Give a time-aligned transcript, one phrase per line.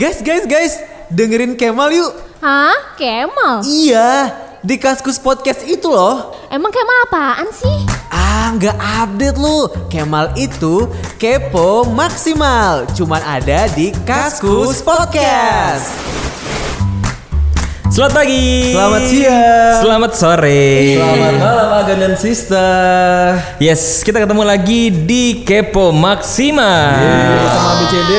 [0.00, 0.80] Guys, guys, guys,
[1.12, 2.08] dengerin Kemal yuk.
[2.40, 2.96] Hah?
[2.96, 3.60] Kemal?
[3.68, 4.32] Iya,
[4.64, 6.32] di Kaskus Podcast itu loh.
[6.48, 7.84] Emang Kemal apaan sih?
[8.08, 9.68] Ah, nggak update lu.
[9.92, 10.88] Kemal itu
[11.20, 12.88] kepo maksimal.
[12.96, 15.92] Cuman ada di Kaskus Podcast.
[17.90, 18.70] Selamat pagi.
[18.70, 19.74] Selamat siang.
[19.82, 20.70] Selamat sore.
[20.94, 23.34] Selamat malam Agan dan Sister.
[23.58, 27.02] Yes, kita ketemu lagi di Kepo Maksimal.
[27.50, 28.12] Sama BCD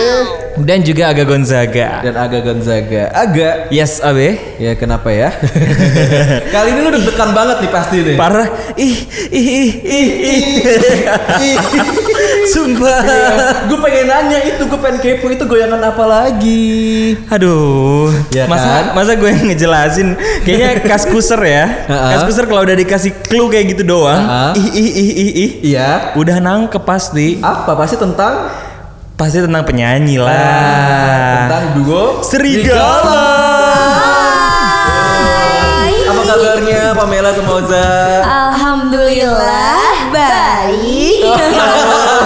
[0.61, 2.03] Dan juga Aga Gonzaga.
[2.03, 3.15] dan Aga Gonzaga.
[3.15, 3.71] Aga.
[3.71, 4.59] Yes, Abe.
[4.59, 5.31] Ya kenapa ya?
[6.53, 8.15] Kali ini lu deg-degan banget nih pasti nih.
[8.19, 8.51] Parah.
[8.75, 8.97] Ih,
[9.31, 10.07] ih, ih, ih,
[11.39, 11.55] ih.
[12.51, 12.99] Sumpah.
[13.63, 17.15] gue pengen nanya itu, gue pengen kepo itu goyangan apa lagi?
[17.27, 18.85] Aduh, Ya masa kan?
[18.93, 20.07] masa gue yang ngejelasin?
[20.41, 21.65] Kayaknya kaskuser ya.
[21.85, 22.07] Ha-ha.
[22.13, 24.21] kaskuser kalau udah dikasih clue kayak gitu doang,
[24.53, 25.51] ih ih ih ih ih.
[25.65, 26.11] Iya.
[26.13, 27.39] Udah nangkep pasti.
[27.39, 28.51] Apa pasti tentang
[29.13, 31.45] Pasti tentang penyanyi lah.
[31.45, 33.21] tentang duo Serigala.
[36.03, 37.85] Apa kabarnya Pamela sama Oza?
[38.25, 39.77] Alhamdulillah
[40.09, 41.21] baik.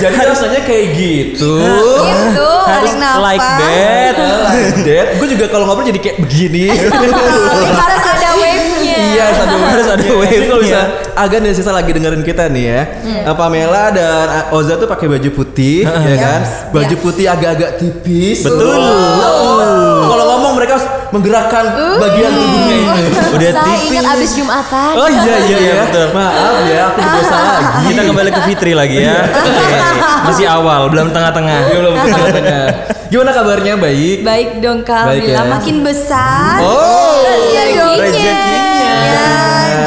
[0.00, 1.52] Jadi rasanya kayak gitu.
[1.60, 4.14] Gitu, Harus like that.
[4.16, 5.06] Like that.
[5.20, 6.72] Gue juga kalau ngobrol jadi kayak begini.
[7.80, 8.98] Harus ada wave-nya.
[9.12, 10.48] iya, satu Harus ada Jadi wave-nya.
[10.48, 10.80] kalau bisa
[11.14, 12.80] Agan dan Sisa lagi dengerin kita nih ya.
[13.28, 16.40] Eh, Pamela dan Oza tuh pakai baju putih, ya kan?
[16.72, 18.40] Baju putih agak-agak tipis.
[18.40, 18.80] Betul.
[18.80, 20.08] Oh.
[20.08, 20.24] Kalau
[20.60, 21.64] mereka harus menggerakkan
[21.96, 23.00] bagian tubuhnya ini.
[23.32, 23.88] Udah Saya tipis.
[23.88, 24.92] ingat abis Jumatan.
[24.94, 25.74] Oh iya iya Iya, ya.
[25.82, 26.06] betul.
[26.12, 27.64] Maaf ya, aku berdosa lagi.
[27.88, 29.16] Kita kembali ke Fitri lagi ya.
[29.24, 29.76] Oke.
[30.22, 31.58] Masih awal, belum tengah-tengah.
[31.66, 32.62] Ya, belum tengah-tengah.
[33.08, 33.74] Gimana kabarnya?
[33.74, 34.18] Baik.
[34.22, 35.42] Baik dong Kak, Baik, ya.
[35.42, 36.60] makin besar.
[36.60, 37.24] Oh.
[37.48, 37.96] Iya dong.
[37.96, 38.94] Rezekinya.
[39.02, 39.26] Ya,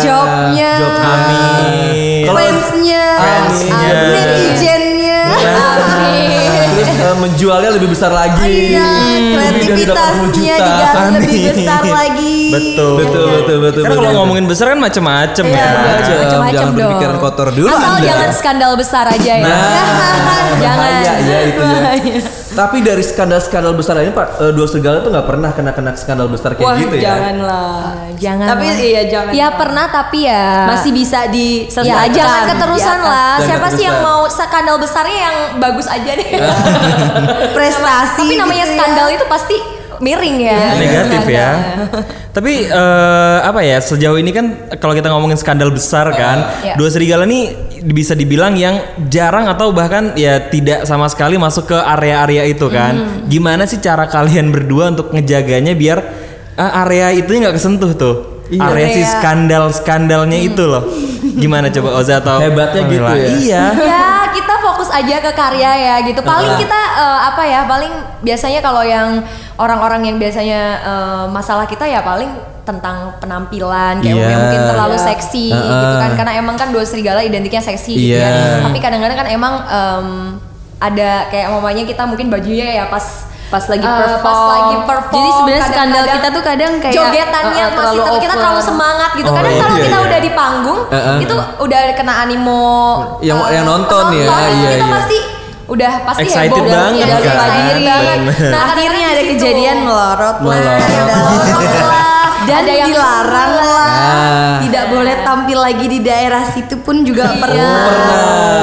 [0.02, 0.71] jobnya.
[0.75, 0.93] Job.
[2.23, 3.05] Kalau- Fansnya.
[3.15, 3.91] Fansnya.
[7.14, 8.73] Menjualnya lebih besar lagi.
[8.73, 8.89] Iya,
[9.38, 12.42] dari 80 kreativitasnya digali lebih besar lagi.
[12.53, 12.91] Betul.
[12.95, 13.81] Betul betul betul.
[13.81, 14.19] Karena kalau betul.
[14.19, 15.67] ngomongin besar kan macem-macem Iya, ya.
[15.73, 16.75] Macam-macam jangan dong.
[16.77, 18.05] berpikiran kotor dulu Asal Anda.
[18.05, 19.43] jangan skandal besar aja ya.
[19.43, 19.59] Nah,
[20.63, 20.77] jangan.
[20.80, 22.21] bahaya ya itu ya.
[22.53, 26.53] Tapi dari skandal-skandal besar ini Pak, eh, dua serigala tuh nggak pernah kena-kena skandal besar
[26.53, 27.03] kayak Wah, gitu ya.
[27.09, 27.81] janganlah.
[28.13, 29.31] Jangan Tapi iya jangan.
[29.33, 32.13] Ya pernah tapi ya masih bisa Ya diselesaikan.
[32.13, 33.09] jangan keterusan Di atas.
[33.09, 33.33] lah.
[33.33, 36.30] Jangan Siapa sih yang mau skandal besarnya yang bagus aja deh.
[37.58, 38.21] Prestasi.
[38.23, 38.75] tapi namanya gitu ya.
[38.75, 39.58] skandal itu pasti
[40.03, 40.59] miring ya.
[40.75, 41.49] Negatif ya.
[42.36, 44.45] Tapi eh, apa ya sejauh ini kan
[44.81, 46.75] kalau kita ngomongin skandal besar kan, Iya.
[46.75, 47.55] dua serigala nih
[47.87, 53.23] bisa dibilang yang jarang atau bahkan ya tidak sama sekali masuk ke area-area itu kan.
[53.31, 55.97] Gimana sih cara kalian berdua untuk ngejaganya biar
[56.58, 58.33] eh, area itu nggak kesentuh tuh?
[58.53, 58.61] Iya.
[58.64, 60.83] Area si Kayak- skandal-skandalnya itu loh.
[61.33, 63.27] Gimana coba Oza atau Hebatnya gitu ya.
[63.33, 63.64] Iya.
[63.75, 68.59] ya kita fokus aja ke karya ya gitu paling kita eh, apa ya paling biasanya
[68.59, 69.21] kalau yang
[69.55, 72.30] orang-orang yang biasanya eh, masalah kita ya paling
[72.63, 74.25] tentang penampilan kayak Iya.
[74.25, 75.05] yang mungkin terlalu Iya.
[75.05, 78.23] seksi Ah, gitu kan karena emang kan dua serigala identiknya seksi gitu Iya.
[78.23, 80.08] ya tapi kadang-kadang kan emang em,
[80.80, 84.25] ada kayak mamanya kita mungkin bajunya ya pas pas lagi eh, perform.
[84.25, 88.17] pas lagi perform Jadi sebenarnya skandal kita tuh kadang kayak jogetannya uh, uh, masih tapi
[88.17, 90.08] kita terlalu semangat gitu Oh, kadang iya, kalau iya, kita iya.
[90.09, 91.17] udah di panggung Uh, uh.
[91.21, 92.65] itu udah kena animo
[93.21, 94.95] Yang- eh, yang nonton ya, penonton, iya, kita iya.
[94.97, 95.17] pasti
[95.63, 97.17] udah pasti Excited heboh banget ya, kan?
[97.23, 98.17] excited banget.
[98.19, 98.52] Bener.
[98.52, 100.59] Nah, akhirnya ada kejadian melorot lah.
[100.59, 101.08] Melorot.
[101.87, 102.27] lah.
[102.43, 103.87] Dan Ada yang dilarang lah.
[103.87, 104.54] Ah.
[104.59, 107.39] Tidak boleh tampil lagi di daerah situ pun juga Iya.
[107.39, 107.83] pernah.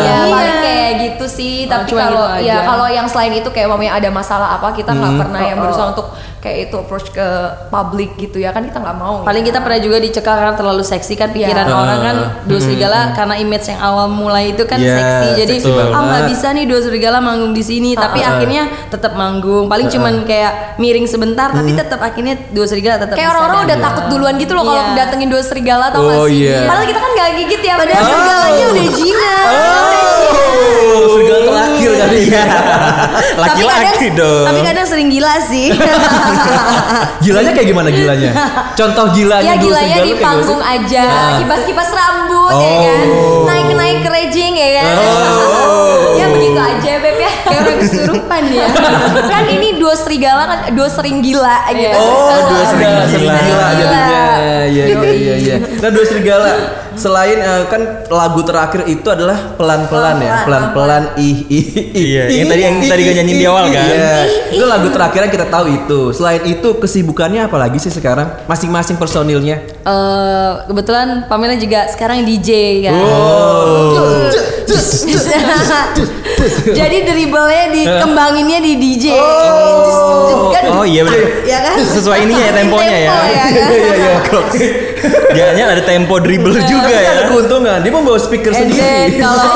[0.01, 0.17] Ya Iya.
[0.29, 1.55] paling kayak gitu sih.
[1.65, 4.91] Tapi cuma kalau gitu ya kalau yang selain itu kayak mamanya ada masalah apa kita
[4.91, 5.65] nggak pernah yang Oh, oh.
[5.67, 6.07] berusaha untuk
[6.41, 7.27] kayak itu approach ke
[7.69, 9.21] publik gitu ya kan kita nggak mau.
[9.21, 9.49] Paling ya.
[9.51, 11.75] kita pernah juga dicekal karena terlalu seksi kan pikiran Iya.
[11.75, 15.93] orang kan dua serigala karena image yang awal mulai itu kan Iya, seksi jadi seksi
[15.93, 20.25] ah nggak bisa nih dua serigala manggung di sini tapi akhirnya tetap manggung paling cuman
[20.25, 24.35] kayak miring sebentar tapi tetap akhirnya dua serigala tetap kayak orang-orang udah dan- takut duluan
[24.35, 24.97] gitu loh kalau Iya.
[24.99, 26.43] datengin dua serigala tau Oh, gak sih?
[26.43, 26.59] iya.
[26.63, 27.75] Padahal kita kan gak gigit ya.
[27.77, 28.11] padahal Beb.
[28.11, 29.45] serigalanya udah jinak
[30.91, 32.45] Oh, serigala terakhir kali ya.
[33.31, 34.45] Tapi Laki-laki kadang- dong.
[34.45, 35.69] tapi kadang sering gila sih
[37.25, 38.31] Gilanya kayak gimana gilanya?
[38.73, 41.31] Contoh gilanya Ya dua gilanya serigala di kayak gimana panggung aja, Ah.
[41.39, 42.81] kipas-kipas rambut ya Oh.
[42.81, 43.07] kan,
[43.47, 44.95] naik-naik ke raging ya kan,
[46.21, 46.99] ya begitu aja ya.
[47.51, 48.67] Kayak orang kesurupan ya
[49.27, 51.99] kan ini dua serigala kan dua sering gila gitu.
[51.99, 53.69] Oh, dua sering gila.
[53.75, 54.23] jadinya.
[54.71, 55.57] Iya, iya, iya, iya.
[55.59, 56.51] Nah, dua serigala
[56.95, 61.85] selain eh, kan lagu terakhir itu adalah pelan-pelan ya, pelan-pelan ih ih ih.
[61.91, 63.85] Iya, yang tadi- yang tadi ih, gue nyanyiin di awal kan?
[63.85, 64.15] Iya.
[64.53, 66.01] Itu lagu terakhir yang kita tahu itu.
[66.13, 68.47] Selain itu kesibukannya apa lagi sih sekarang?
[68.47, 69.59] Masing-masing personilnya.
[69.81, 72.49] Eh, kebetulan Pamela juga sekarang DJ
[72.85, 74.29] kan Oh.
[76.71, 77.05] Jadi
[77.47, 79.05] dribblenya dikembanginnya di DJ.
[79.17, 81.21] Oh, kan Oh iya benar.
[81.47, 83.11] ya kan Sesuai ininya ya temponya ya.
[83.11, 83.69] Tempo ya kan?
[83.71, 84.90] Iya iya.
[85.31, 87.11] Jangan ada tempo dribble juga Tapi ya.
[87.13, 87.79] ada keuntungan.
[87.79, 89.19] Dia membawa speaker and then sendiri.
[89.19, 89.47] kalau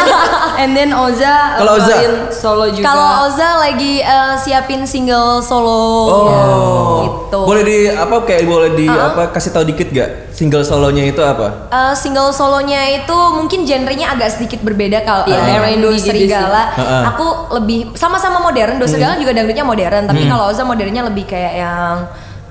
[0.60, 1.94] and then Oza Kalau Oza?
[2.30, 6.98] solo juga Kalau Oza lagi eh, siapin single solo Oh.
[7.02, 7.40] gitu.
[7.42, 11.68] Boleh di apa kayak boleh di apa kasih tahu dikit gak single solonya itu apa?
[11.68, 16.06] Eh, single solonya itu mungkin genrenya agak sedikit berbeda kalau Iya, yeah, R&B Do gitu
[16.06, 16.62] Serigala.
[16.72, 17.02] Heeh.
[17.08, 18.76] Aku lebih sama-sama modern.
[18.76, 21.94] Do Serigala juga dangdutnya modern, tapi kalau Oza modernnya lebih kayak yang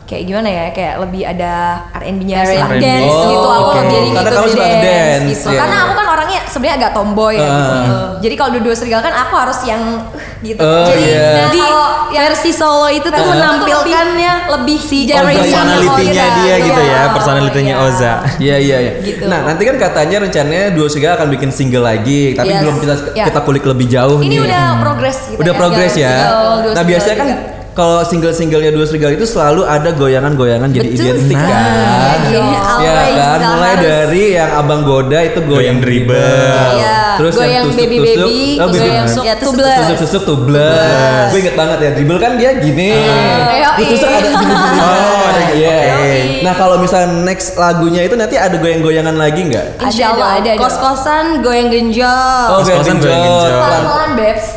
[0.10, 0.66] kayak gimana ya?
[0.74, 1.52] Kayak lebih ada
[1.94, 2.58] R&B-nya R&B.
[2.58, 2.70] lah.
[2.82, 3.48] dance Oh, gitu.
[3.48, 3.78] Aku oke.
[3.78, 5.48] lebih Karena kamu suka dance, gitu.
[5.48, 5.60] ya.
[5.62, 7.76] Karena aku kan orangnya sebenarnya agak tomboy ya gitu.
[7.78, 8.10] Heeh.
[8.20, 10.60] Jadi kalau Do Serigala kan aku harus yang uh, gitu.
[10.60, 11.30] Oh, Jadi iya.
[11.32, 11.62] nah, di
[12.10, 16.38] yang versi solo itu tuh Versi menampilkannya lebih si Personalitinya Oza.
[16.42, 17.02] dia gitu ya, Iya.
[17.14, 17.86] personalitinya Iya.
[17.86, 18.14] Oza.
[18.40, 18.92] Iya iya iya.
[19.00, 19.24] Gitu.
[19.26, 22.62] Nah nanti kan katanya rencananya Duo Serigala akan bikin single lagi, tapi Yes.
[22.66, 23.26] belum kita Ya.
[23.30, 24.40] kita kulik lebih jauh Ini nih.
[24.42, 25.60] udah progres gitu Udah ya.
[25.60, 26.12] progres ya.
[26.12, 27.59] Single Duo Nah biasanya kan juga.
[27.72, 31.48] Kalau single-singlenya Duo Serigala itu selalu ada goyangan-goyangan jadi Betul identik Nah.
[31.48, 32.20] kan.
[32.26, 32.42] Iya,
[32.80, 33.84] Ya kan, mulai harus.
[33.84, 36.18] dari yang abang goda itu goyang Goyang dribble.
[36.76, 38.12] Iya, Terus yang goyang tusuk-tusuk, baby baby,
[38.58, 39.80] oh, baby goyang tusuk- ya, tusuk- tubles.
[39.80, 41.28] Tusuk-tusuk tubles.
[41.30, 42.90] Gue inget banget ya, dribble kan dia gini.
[42.92, 44.18] Iya, Ditusuk iya.
[44.18, 44.80] ada gini-gini.
[44.80, 45.78] Oh, ada Iya.
[45.90, 46.16] oke.
[46.40, 49.68] Nah kalau misalnya next lagunya itu nanti ada goyang-goyangan lagi nggak?
[49.82, 50.52] Insya Allah ada.
[50.58, 52.48] Kos-kosan goyang genjot.
[52.50, 53.52] Oh, Kos-kosan goyang genjot.
[53.52, 54.48] Pelan-pelan Babs.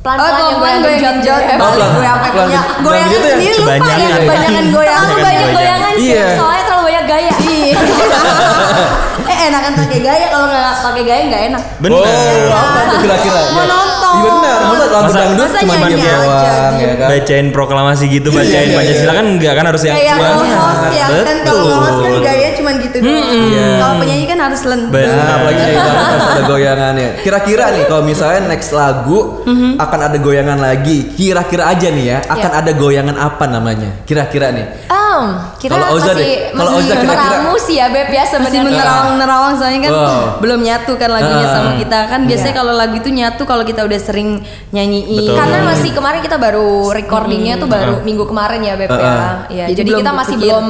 [0.00, 1.42] Pelan-pelan Oh, yang goyang goyang genjot.
[1.44, 1.60] Babs.
[1.60, 2.48] Oh, pelan- gue pelan
[2.80, 3.32] goyangan gitu ya?
[3.36, 3.80] sendiri lupa ya
[4.16, 5.04] kebanyakan goyangan.
[5.04, 6.26] Terlalu banyak goyangan Iya.
[6.34, 7.32] soalnya terlalu banyak gaya.
[7.38, 7.76] Iya.
[9.30, 11.62] eh enakan pakai gaya kalau nggak pakai gaya nggak enak.
[11.78, 12.00] Bener.
[12.00, 13.40] Oh, apa tuh kira-kira?
[13.46, 13.64] Mau Ya.
[13.68, 13.98] nonton.
[14.10, 14.58] Iya benar.
[14.90, 17.08] Masa lagu dangdut cuma diam doang ya kan?
[17.10, 19.12] Bacain proklamasi gitu, bacain Iya, iya, Pancasila iya.
[19.14, 21.78] kan enggak kan harus yang Kayak host ya kan kalau Betul.
[21.78, 22.39] host kan gaya
[22.70, 23.26] cuma gitu doang.
[23.26, 23.66] Iya.
[23.76, 24.94] Kalau penyanyi kan harus lentur.
[24.94, 25.26] Benar.
[25.36, 25.84] Apalagi banget
[26.14, 27.08] harus ada goyangannya.
[27.20, 29.70] Kira-kira nih kalau misalnya next lagu Mhm.
[29.76, 30.98] akan ada goyangan lagi.
[31.10, 33.90] Kira-kira aja nih ya, akan ada goyangan apa namanya?
[34.04, 34.66] Kira-kira nih.
[34.86, 35.22] Em,
[35.56, 38.62] kita Kalau Oza masih deh, kalau masih Oza kira-kira- meramu sih ya Beb ya sebenarnya.
[38.62, 40.22] menerawang nerawang soalnya kan Wow.
[40.38, 41.52] belum nyatu kan lagunya Ah.
[41.52, 42.58] sama kita kan biasanya Iya.
[42.58, 44.38] kalau lagu itu nyatu kalau kita udah sering
[44.70, 45.36] nyanyiin Betul.
[45.36, 49.02] Karena masih kemarin kita baru recordingnya tuh baru minggu kemarin ya Beb Uh-uh.
[49.02, 49.18] ya.
[49.50, 50.64] Iya, Jadi jadi, kita masih belum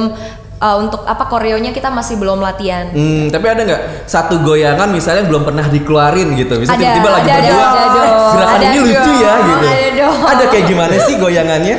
[0.61, 2.93] uh, untuk apa koreonya kita masih belum latihan.
[2.93, 6.61] Hmm, tapi ada nggak satu goyangan misalnya belum pernah dikeluarin gitu?
[6.61, 8.31] Bisa Ada, tiba-tiba lagi ada, ada, berdua, ada dong.
[8.31, 9.65] gerakan Ada ini lucu ya dong, gitu.
[9.65, 10.17] ada dong.
[10.29, 11.77] Ada kayak gimana sih goyangannya?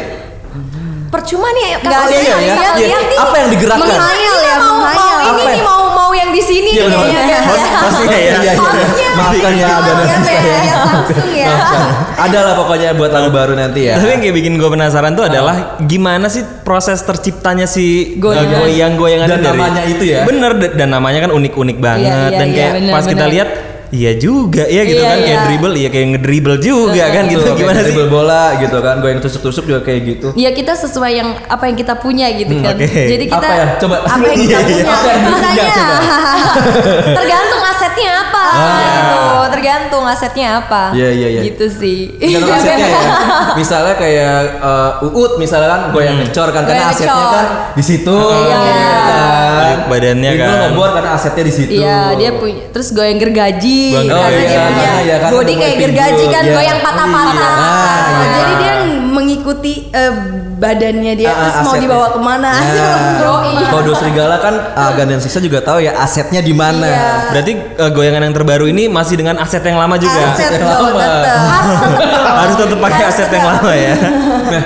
[1.12, 2.54] Percuma nih kalau ada saya ya, ya.
[2.72, 3.18] lihat nih.
[3.20, 3.84] Apa yang digerakkan?
[3.84, 5.28] Menghayal ya, mau menghayal.
[5.28, 5.40] Apa
[6.32, 7.00] yang di sini Iya, benar.
[7.04, 7.38] kayaknya.
[7.44, 8.16] Host, hostnya ya.
[8.16, 9.08] Iya, iya, iya.
[9.12, 10.40] Maafkan ya agak Iya, nanti saya.
[10.40, 11.54] lihat langsung ya.
[12.12, 13.94] Ada lah pokoknya buat lagu baru nanti ya.
[14.00, 18.64] Tapi yang kayak bikin gue penasaran tuh adalah gimana sih proses terciptanya si Goyangan.
[18.64, 20.24] goyang-goyangan Dan namanya itu ya?
[20.24, 23.32] Bener dan namanya kan unik-unik banget iya, dan iya, kayak bener, pas kita bener.
[23.36, 23.48] lihat
[23.92, 25.44] iya juga ya gitu Iya, kan kayak iya.
[25.44, 27.92] dribble iya kayak ngedribble juga kan gitu Tuh, gimana kayak sih?
[27.92, 30.28] dribble bola gitu kan, goyang tusuk-tusuk juga kayak gitu.
[30.34, 32.72] Ya kita sesuai yang apa yang kita punya gitu kan.
[32.74, 32.88] oke.
[32.88, 33.66] Jadi kita Apa ya?
[33.76, 33.96] Coba.
[34.02, 34.84] apa yang kita Iya, iya.
[34.88, 34.92] punya.
[35.04, 35.64] Yang Misalnya.
[37.18, 37.62] Tergantung
[37.92, 39.20] asetnya apa gitu.
[39.52, 40.82] Tergantung asetnya apa.
[40.96, 41.40] Iya iya iya.
[41.52, 41.98] gitu sih.
[42.16, 43.02] Dan asetnya ya.
[43.54, 47.36] Misalnya kayak uh, Uut misalnya kan goyang ngecor kan karena Goyang asetnya ngecor.
[47.36, 47.46] kan
[47.76, 48.16] di situ.
[48.16, 48.56] Iya.
[48.56, 49.76] kan.
[49.92, 50.60] Badannya Dribble kan.
[50.72, 51.72] ngebor karena asetnya di situ.
[51.76, 53.82] Iya, dia punya terus goyang gergaji.
[53.92, 56.54] Goyang Oh karena iya, dia punya karena ya kan body kayak gergaji kan, iya.
[56.56, 57.34] goyang patah-patah.
[57.36, 57.50] Iya.
[57.52, 58.26] Ah, iya.
[58.32, 58.74] Jadi dia
[59.12, 60.12] mengikuti eh,
[60.62, 62.50] badannya dia Ah, terus mau dibawa ke mana.
[62.54, 63.18] Nah,
[63.72, 66.86] kalau Dos Serigala kan Agan dan Sisa juga tahu ya asetnya di mana.
[66.86, 67.10] Iya.
[67.34, 70.14] Berarti uh, goyangan yang terbaru ini masih dengan aset yang lama juga.
[70.30, 70.88] Aset Yang lama.
[70.94, 71.38] tetep.
[72.42, 73.94] Harus tetap pakai aset yang lama ya.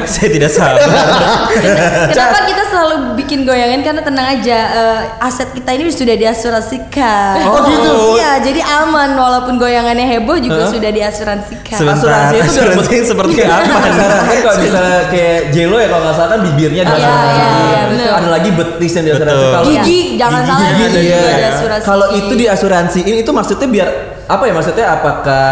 [0.04, 0.76] Saya tidak sabar.
[2.12, 7.34] Kenapa kita selalu bikin goyangan karena tenang aja eh, aset kita ini sudah diasuransikan.
[7.46, 7.92] Oh, gitu?
[8.18, 11.78] Iya, jadi aman walaupun goyangannya heboh juga sudah diasuransikan.
[11.78, 13.76] Sebentar, Asuransi itu asuransi seperti Iya, apa?
[13.78, 13.92] kan
[14.42, 17.48] kalau misalnya kayak Jelo ya kalau nggak salah kan bibirnya di Iya, iya,
[17.88, 18.10] iya.
[18.14, 19.36] Ada lagi betis yang di asuransi.
[19.36, 19.52] Betul.
[19.52, 21.20] Kalau Gigi, jangan Gigi, salah gigi, iya.
[21.36, 21.86] diasuransiin.
[21.86, 23.88] Kalau itu di asuransiin itu maksudnya biar
[24.26, 25.46] apa ya maksudnya apakah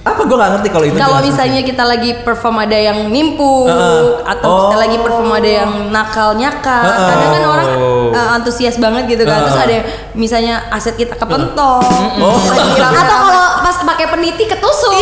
[0.00, 1.26] apa gue nggak ngerti kalau itu Kalau diasuransiin.
[1.28, 4.02] misalnya kita lagi perform ada yang nimpuk Heeh.
[4.24, 4.58] atau Oh.
[4.64, 7.02] kita lagi perform ada yang nakal nyakal, Heeh.
[7.04, 8.08] kadang kan orang Oh.
[8.08, 9.42] eh, antusias banget gitu kan.
[9.42, 9.66] Terus Heeh.
[9.66, 11.82] ada yang misalnya aset kita kepentong,
[12.16, 12.38] Oh.
[12.46, 13.02] lagi rame-rame.
[13.02, 14.94] Atau kalau pas pakai peniti ketusuk.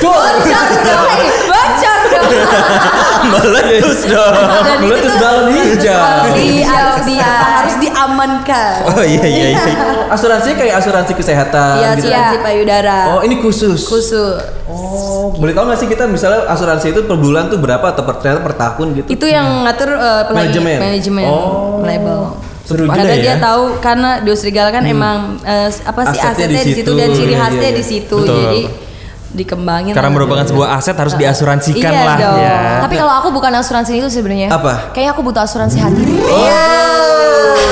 [0.00, 0.32] Gol.
[0.40, 1.06] Bocor dong.
[3.32, 4.34] Meletus dong.
[4.58, 5.98] Dan itu Meletus tuh balon hijau.
[5.98, 8.74] harus di, harus di- harus diamankan.
[8.86, 9.74] Oh iya iya iya.
[10.14, 12.08] Asuransinya kayak asuransi kesehatan Iya, gitu.
[12.08, 12.98] asuransi payudara.
[13.10, 13.80] Oh ini khusus.
[13.82, 14.40] Khusus.
[14.64, 18.18] Oh, boleh tahu nggak sih kita misalnya asuransi itu per bulan tuh berapa atau per,
[18.18, 19.08] ternyata per tahun gitu?
[19.10, 20.78] Itu yang ngatur eh, pelagi- Manajemen.
[20.78, 21.80] manajemen Oh.
[21.82, 22.20] label.
[22.62, 23.22] Seru juga Karena ya.
[23.22, 26.90] dia tahu karena Dos Serigala kan emang eh, apa sih Asetnya asetnya, di di situ
[26.92, 27.88] dan ciri Iya, khasnya iya, di iya.
[27.88, 28.16] situ.
[28.18, 28.36] Betul.
[28.38, 28.60] Jadi
[29.28, 32.38] dikembangin Karena merupakan sebuah aset harus diasuransikan Iya lah dong.
[32.38, 32.58] ya.
[32.80, 34.48] Tapi kalau aku bukan asuransi itu sebenarnya.
[34.48, 34.88] Apa?
[34.90, 36.00] Kayaknya aku butuh asuransi hati.
[36.00, 36.64] Iya.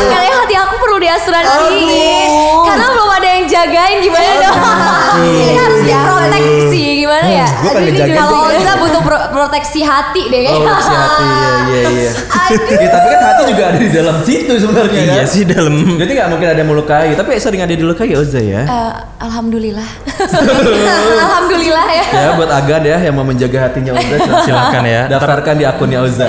[0.07, 1.81] Kayaknya hati aku perlu diasuransi.
[2.63, 4.59] Karena belum ada yang jagain gimana dong?
[5.23, 7.47] Ini harus diproteksi gimana ya?
[7.57, 8.51] Gue pengen Aduh, jagain Kalau.
[8.51, 10.75] Oza butuh pro- proteksi hati deh Oh, kayaknya.
[10.77, 12.11] si hati ya, iya iya.
[12.77, 15.15] ya, tapi kan hati juga ada di dalam situ sebenarnya kan.
[15.15, 18.19] Iya sih dalam Jadi nggak mungkin ada yang melukai, tapi sering ada yang dilukai ya
[18.19, 18.63] Oza ya.
[18.65, 19.89] Eh, Alhamdulillah.
[21.17, 22.05] Alhamdulillah ya.
[22.11, 25.03] Ya buat Agan ya yang mau menjaga hatinya Oza Silakan ya.
[25.07, 26.27] Daftarkan di akunnya Oza.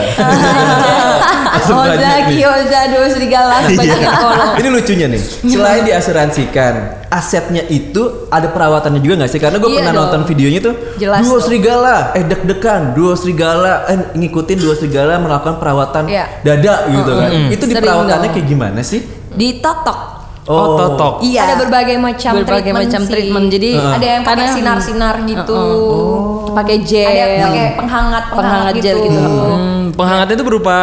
[1.60, 2.10] Oza.
[2.28, 4.50] Kyoza, dua serigala, banyak yang follow.
[4.56, 6.74] Ini lucunya nih, selain diasuransikan,
[7.08, 9.40] asetnya itu ada perawatannya juga nggak sih?
[9.40, 10.02] Karena gue Iya pernah dong.
[10.06, 15.56] nonton videonya tuh, Jelas duo serigala, eh deg-degan, duo serigala, eh ngikutin duo serigala melakukan
[15.58, 16.26] perawatan Iya.
[16.42, 17.30] dada gitu kan.
[17.48, 19.02] Itu di perawatannya kayak gimana sih?
[19.32, 20.00] Ditotok.
[20.48, 21.14] Oh, totok.
[21.28, 21.44] Iya.
[21.44, 23.12] Ada berbagai macam berbagai treatment macam sih.
[23.12, 23.46] treatment.
[23.52, 25.60] Jadi ada yang pakai sinar-sinar gitu.
[25.60, 27.04] Oh, pakai gel.
[27.04, 29.20] Ada yang pakai penghangat Penghangat gel gitu.
[29.20, 30.78] Hmm, penghangatnya itu berupa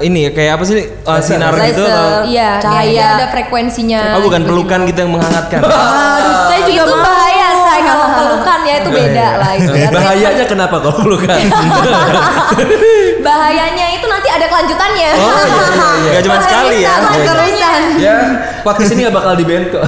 [0.00, 1.68] ini ya kayak apa sih uh, sinar Laser.
[1.70, 3.08] gitu atau Iya, Cahaya.
[3.14, 4.00] ada frekuensinya.
[4.16, 5.60] Oh bukan pelukan gitu yang menghangatkan.
[5.60, 7.04] Aduh, saya juga itu mau.
[7.04, 7.29] bahaya
[7.82, 9.88] kalau pelukan ya itu beda lah itu ya.
[9.90, 11.38] Bahayanya kenapa kalau pelukan?
[13.26, 15.08] Bahayanya itu nanti ada kelanjutannya.
[15.12, 16.10] Oh, iya, iya, iya.
[16.16, 16.94] Gak cuma sekali ya.
[17.20, 17.80] Terusan.
[18.00, 18.14] ya,
[18.64, 19.84] podcast ini gak bakal di ban kok.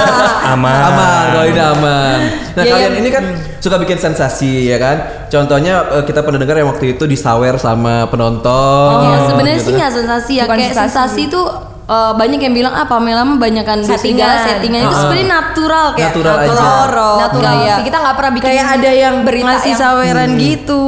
[0.52, 0.74] Aman.
[0.74, 2.18] aman, kalau ini aman.
[2.52, 3.24] Nah kalian ini kan
[3.62, 5.26] suka bikin sensasi ya kan?
[5.30, 8.90] Contohnya eh, kita pernah dengar yang waktu itu disawer sama penonton.
[8.92, 9.78] Oh, sebenarnya gitu sih kan.
[9.80, 11.40] nggak sensasi ya Bukan kayak sensasi itu
[11.84, 13.98] eh, banyak yang bilang ah Pamela mah banyakan Settingan.
[13.98, 14.36] settingan.
[14.48, 16.50] settingan itu sebenarnya natural kayak Natural aja.
[16.52, 17.42] horor Natural.
[17.44, 20.82] kayak sih, kita nggak pernah bikin kayak ada yang berita ngasih yang- saweran gitu.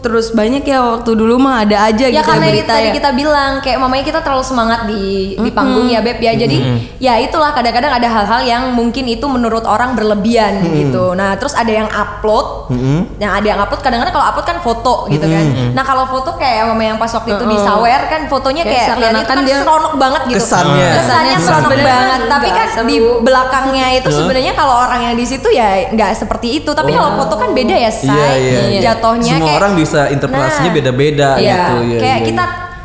[0.00, 2.92] Terus banyak ya waktu dulu mah ada aja ya gitu karena berita tadi ya.
[2.94, 5.02] kita bilang kayak mamanya kita terlalu semangat di
[5.34, 6.32] di panggung ya beb ya.
[6.34, 6.56] Jadi
[6.98, 11.12] ya itulah kadang-kadang ada hal-hal yang mungkin itu menurut orang berlebihan gitu.
[11.12, 12.68] Nah terus ada yang upload.
[13.16, 15.44] Yang ada yang upload kadang-kadang kalau upload kan foto gitu kan.
[15.72, 18.86] Nah kalau foto kayak mama yang pas waktu itu di sawer kan fotonya Kayak kayak
[18.90, 20.90] kelihatan itu seakan-akan kan dia- seronok banget gitu Kesannya.
[20.94, 23.12] kesannya Kesannya seronok sebenarnya banget tapi kan di seru.
[23.22, 27.34] belakangnya itu sebenarnya kalau orang yang di situ ya nggak seperti itu tapi kalau foto
[27.36, 28.80] kan beda ya say Iya, iya, iya.
[28.92, 31.74] jatuhnya Semua kayak orang bisa interpretasinya Nah, beda-beda Iya, gitu.
[31.84, 32.44] Iya, kayak iya, kita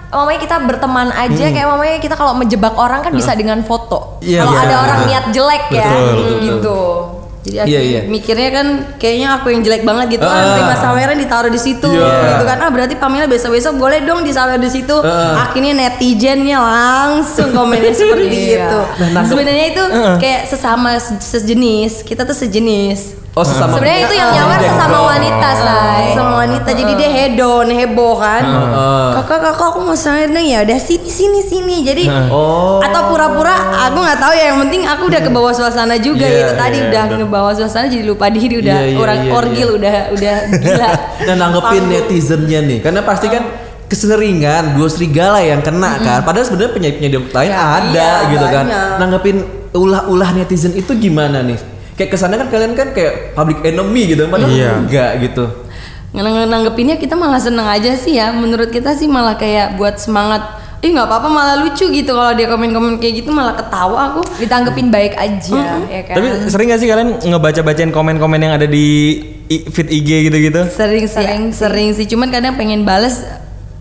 [0.10, 4.18] mamanya kita berteman aja kayak mamanya kita kalau menjebak orang kan bisa dengan foto.
[4.20, 5.10] Iya, kalau iya, ada orang betul.
[5.10, 6.80] niat jelek ya Betul, betul, gitu.
[7.40, 8.02] Jadi Iya, akhirnya iya.
[8.06, 10.34] mikirnya kan kayaknya aku yang jelek banget gitu Ah.
[10.34, 12.36] kan terima saweran ditaruh di situ Iya.
[12.36, 15.46] gitu kan ah berarti Pamela besok-besok boleh dong disawer di situ Ah.
[15.46, 18.60] akhirnya netizennya langsung komennya seperti Iya.
[18.60, 19.84] itu Nah, nangkep- sebenarnya itu
[20.18, 23.78] kayak sesama se- sejenis kita tuh sejenis Oh sesama.
[23.78, 26.06] Sebenarnya itu yang nyawer sesama wanita, say.
[26.18, 29.08] sama wanita jadi dia hedon heboh kan Heeh.
[29.16, 32.82] kakak kakak aku mau dong ya udah sini sini sini jadi Oh.
[32.82, 33.54] atau pura-pura
[33.86, 36.78] aku nggak tahu ya yang penting aku udah ke bawah suasana juga Iya, itu tadi
[36.78, 37.18] iya, udah benar.
[37.22, 39.78] ngebawa suasana jadi lupa diri udah Iya, iya, orang iya, orgil iya.
[39.78, 40.90] udah udah gila
[41.30, 43.44] Dan nanggepin netizennya nih, karena pasti kan
[43.86, 46.20] keseringan dua serigala yang kena kan.
[46.22, 48.66] Padahal sebenarnya penyanyi-penyanyi lain ada iya, gitu kan.
[48.66, 48.98] banyak.
[48.98, 49.38] Nanggepin
[49.72, 51.58] ulah-ulah netizen itu gimana nih?
[52.00, 54.72] Kayak kesannya kan kalian kan kayak public enemy gitu, padahal Iya.
[54.80, 55.44] enggak gitu.
[56.10, 60.42] Nang- nanggepinnya kita malah seneng aja sih ya menurut kita sih malah kayak buat semangat
[60.80, 64.90] ih nggak apa-apa malah lucu gitu kalau dia komen-komen kayak gitu malah ketawa aku Ditanggepin
[64.90, 66.16] baik aja ya kan.
[66.18, 70.62] Tapi sering gak sih kalian ngebaca-bacain komen-komen yang ada di feed IG gitu-gitu?
[70.72, 73.22] sering sih Sering sering, sih cuman kadang pengen bales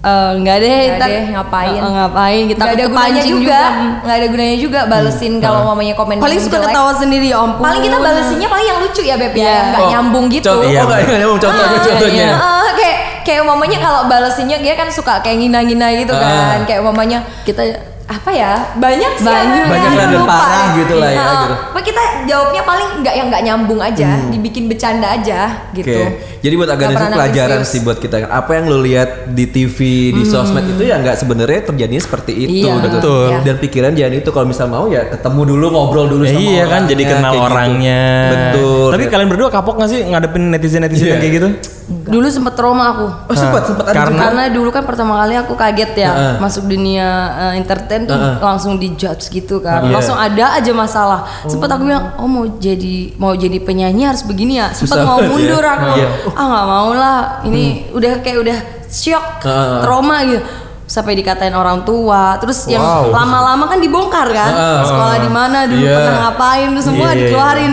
[0.01, 1.75] eh, nggak deh Nggak ntar- deh, ngapain.
[1.77, 3.61] eh, ngapain kita nggak ada gunanya kepancing juga,
[3.99, 7.83] nggak ada gunanya juga balesin kalau mamanya komen paling suka ketawa sendiri ya ampun Paling
[7.83, 9.51] kita balesinnya paling yang lucu ya beb ya, Iya.
[9.51, 10.47] yang nggak Oh, nyambung gitu.
[10.49, 12.25] Contoh, Iya, oh enggak enggak nyambung contohnya Ah, contohnya.
[12.25, 12.37] iya.
[12.37, 16.23] Ah, kayak kayak mamanya kalau balesinnya dia kan suka kayak ngina-ngina gitu Ah.
[16.23, 16.59] kan.
[16.65, 17.63] Kayak mamanya kita
[18.09, 19.53] apa ya banyak sih Banyak.
[19.53, 21.55] yang- Banyak yang lupa parah gitu lah ya, gitu.
[21.85, 25.41] Kita jawabnya paling nggak yang nggak nyambung aja, dibikin bercanda aja
[25.73, 25.93] gitu.
[25.99, 26.38] Oke.
[26.39, 28.17] Jadi buat Nggak agen pernah pelajaran sih buat kita.
[28.25, 29.79] Apa yang lo lihat di TV,
[30.11, 32.89] di sosmed itu ya nggak sebenarnya terjadinya seperti itu Iya, gitu.
[32.95, 33.27] betul.
[33.29, 33.39] Iya.
[33.43, 36.63] Dan pikiran jangan itu kalau misal mau ya ketemu dulu ngobrol dulu Ya sama iya
[36.63, 37.45] kan orangnya, jadi kenal gitu.
[37.45, 38.03] orangnya.
[38.29, 38.89] Betul.
[38.89, 41.17] Tapi kalian berdua kapok gak sih ngadepin netizen-netizen Iya.
[41.17, 41.51] kayak gitu?
[41.89, 45.57] dulu sempet trauma aku Oh sempat sempat ada Karena- karena dulu kan pertama kali aku
[45.57, 46.35] kaget ya Heeh.
[46.37, 48.37] masuk dunia eh, entertain tuh Heeh.
[48.39, 49.93] langsung dijudge gitu kan Iya.
[49.95, 54.57] langsung ada aja masalah sempet aku bilang oh mau jadi mau jadi penyanyi harus begini
[54.59, 55.29] ya sempet Susah mau ya.
[55.29, 56.09] mundur aku Iya.
[56.33, 57.21] Ah nggak mau lah.
[57.43, 59.81] Ini udah kayak udah shock Heeh.
[59.81, 60.43] trauma gitu.
[60.89, 63.13] Sampai dikatain orang tua terus yang Wow.
[63.13, 64.49] lama-lama kan dibongkar kan?
[64.49, 64.81] Heeh.
[64.89, 66.01] sekolah di mana dulu Iya.
[66.01, 67.73] pernah ngapain tuh semua Iya, iya, dikeluarin.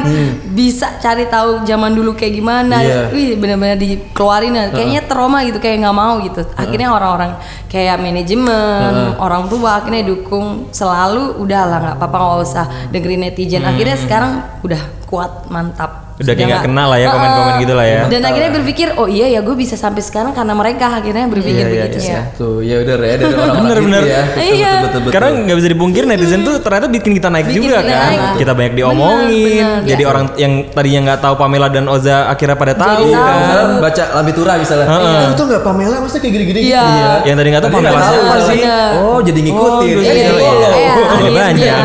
[0.51, 2.83] Bisa cari tahu zaman dulu kayak gimana.
[2.83, 3.15] Iya.
[3.15, 4.51] wih benar-benar dikeluarin.
[4.51, 4.67] Ya.
[4.67, 6.43] kayaknya trauma gitu kayak nggak mau gitu.
[6.59, 7.31] Akhirnya orang-orang
[7.71, 10.67] kayak manajemen orang tua akhirnya dukung.
[10.75, 13.63] Selalu udahlah nggak apa-apa nggak usah dengerin netizen.
[13.63, 18.01] Akhirnya sekarang udah kuat mantap Udah kayak nggak kenal lah ya komen-komen gitu lah ya.
[18.07, 21.67] Dan akhirnya berpikir, oh iya ya gue bisa sampai sekarang karena mereka akhirnya berpikir Iya,
[21.67, 22.15] iya, begitu sih.
[22.33, 24.03] Tuh, ya udah ya dari orang-orang Bener, itu bener.
[24.05, 24.21] ya.
[24.23, 24.71] Betul, Iya.
[24.71, 25.11] betul, betul, betul.
[25.11, 28.07] Karena nggak bisa dipungkir netizen tuh ternyata bikin kita naik Bikin juga kita kan.
[28.07, 28.19] naik.
[28.39, 29.65] Kita banyak diomongin.
[29.67, 29.83] bener.
[29.85, 33.67] Jadi orang yang tadinya nggak tahu Pamela dan Oza akhirnya pada tahu Iya, kan.
[33.77, 34.87] baca Lambitura misalnya.
[34.87, 35.19] Heeh.
[35.19, 36.79] Eh, itu enggak Pamela masa kayak gini-gini Iya.
[36.81, 37.11] gitu.
[37.25, 38.59] Yang tadi nggak tahu Tadi Pamela nggak siapa sih.
[38.95, 39.93] Oh, jadi ngikutin.
[39.93, 40.31] Oh, iya, iya.
[40.31, 41.79] Iya, banyak.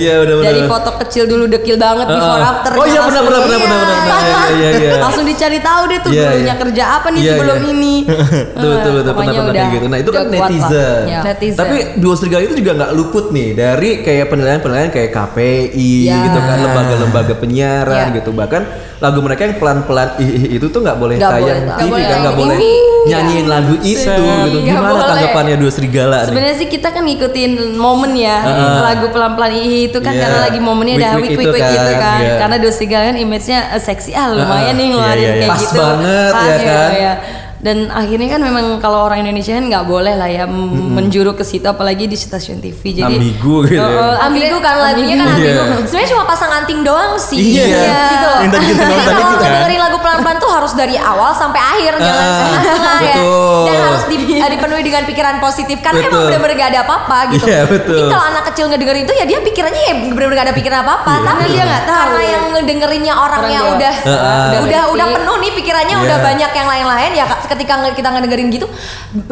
[0.00, 0.48] Iya, udah benar.
[0.48, 2.72] Dari foto kecil dulu dekil banget before after.
[2.72, 4.00] Oh iya benar benar benar benar benar.
[4.00, 4.46] benar.
[4.46, 4.92] Iya iya iya.
[4.98, 6.54] Langsung dicari tahu deh tuh Iya, dulunya iya.
[6.56, 7.68] kerja apa nih Iya, sebelum iya.
[7.68, 7.94] ini.
[8.56, 9.86] Betul betul betul pernah pernah udah- kayak gitu.
[9.86, 11.02] Nah itu kan netizen.
[11.06, 11.20] Ya.
[11.22, 11.58] Netizen.
[11.58, 16.56] Tapi dua serigala itu juga nggak luput nih dari kayak penilaian-penilaian kayak KPI gitu kan
[16.58, 18.62] lembaga-lembaga penyiaran gitu bahkan
[18.96, 20.08] lagu mereka yang pelan-pelan
[20.48, 22.58] itu tuh nggak boleh Nggak tayang boleh, TV kan nggak boleh.
[23.06, 24.58] nyanyiin lagu itu gitu.
[24.64, 26.26] Gimana tanggapannya dua serigala nih?
[26.26, 28.36] Sebenarnya sih kita kan ngikutin momen ya
[28.82, 30.22] lagu pelan-pelan itu kan Iya.
[30.22, 32.18] karena lagi momennya ada Week-week week itu week week gitu kan, kan.
[32.18, 32.34] iya.
[32.36, 35.40] Karena Dosi kan image-nya eh, seksi ah lumayan nih ngeluarin Iya, iya, iya.
[35.40, 35.78] kayak Pas gitu.
[35.78, 36.90] banget, ya kan?
[36.92, 37.12] iya.
[37.66, 41.42] Dan akhirnya kan memang kalau orang Indonesia kan nggak boleh lah ya m- menjuru ke
[41.42, 42.78] situ apalagi di stasiun TV.
[42.94, 43.82] Jadi Ambigu gitu ya.
[43.82, 45.50] Heeh, Ambigu kan lagunya kan Iya.
[45.58, 45.82] ambigu.
[45.84, 47.34] Sebenarnya cuma pasang anting doang sih.
[47.58, 47.90] Iya.
[48.06, 48.38] Gitu loh.
[48.38, 49.50] Yang tadi kita Jadi kalau itu kan.
[49.50, 53.14] dengerin lagu pelan-pelan tuh harus dari awal sampai akhir jangan Ah, setengah-setengah ya.
[53.18, 53.62] betul.
[53.66, 56.26] Dan harus di- eh, dipenuhi dengan pikiran positif karena emang Betul.
[56.28, 57.44] bener-bener gak ada apa-apa gitu.
[57.44, 57.96] Iya, betul.
[57.96, 61.10] Jadi kalau anak kecil ngedengerin itu ya dia pikirannya ya bener-bener gak ada pikiran apa-apa.
[61.12, 61.50] Iya, Tapi betul.
[61.50, 61.98] dia nggak tahu.
[61.98, 64.14] Karena yang ngedengerinnya orangnya Orang udah dewasa.
[64.46, 66.04] udah Udah udah penuh nih pikirannya Iya.
[66.04, 67.24] udah banyak yang lain-lain ya
[67.56, 68.66] ketika kita ngedengerin gitu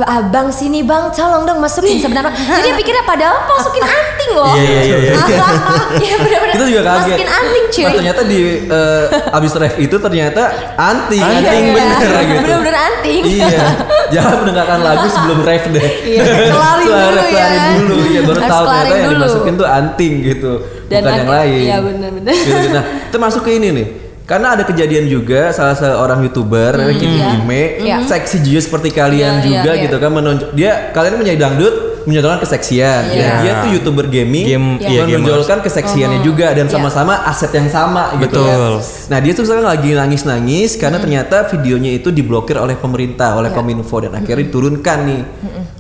[0.01, 4.65] abang sini bang tolong dong masukin sebenarnya jadi dia pikirnya padahal masukin anting loh Iya,
[4.65, 5.15] iya, iya, iya.
[6.05, 6.97] Iya benar-benar Kita juga kaget.
[6.99, 10.43] masukin anting cuy Nah, ternyata di eh, abis ref itu ternyata
[10.75, 12.41] anting, Anting, Iya, bener gitu.
[12.45, 13.61] bener-bener anting iya,
[14.11, 15.85] jangan mendengarkan lagu sebelum ref deh.
[16.05, 17.25] Iya, kelarin dulu ya.
[17.29, 20.53] kelarin dulu, ya baru tahu ternyata yang dimasukin tuh anting gitu,
[20.87, 21.61] Dan bukan yang lain.
[21.61, 22.33] iya, bener-bener.
[22.33, 22.69] Gitu.
[22.71, 23.87] Nah, kita masuk ke ini nih.
[24.25, 27.97] Karena ada kejadian juga salah seorang youtuber namanya Kitty Hime, Iya.
[28.09, 32.41] seksi juga seperti kalian Iya, juga iya, gitu kan menonjol dia kalian menjadi dangdut menonjolkan
[32.45, 33.03] keseksian.
[33.11, 33.21] Iya.
[33.21, 38.15] Dan dia tuh youtuber gaming, Game, iya, menonjolkan keseksiannya juga dan sama-sama aset yang sama
[38.21, 38.41] gitu.
[38.41, 38.73] Betul.
[39.11, 44.05] Nah dia tuh sekarang lagi nangis-nangis karena ternyata videonya itu diblokir oleh pemerintah, oleh Kominfo
[44.05, 45.23] dan akhirnya diturunkan nih.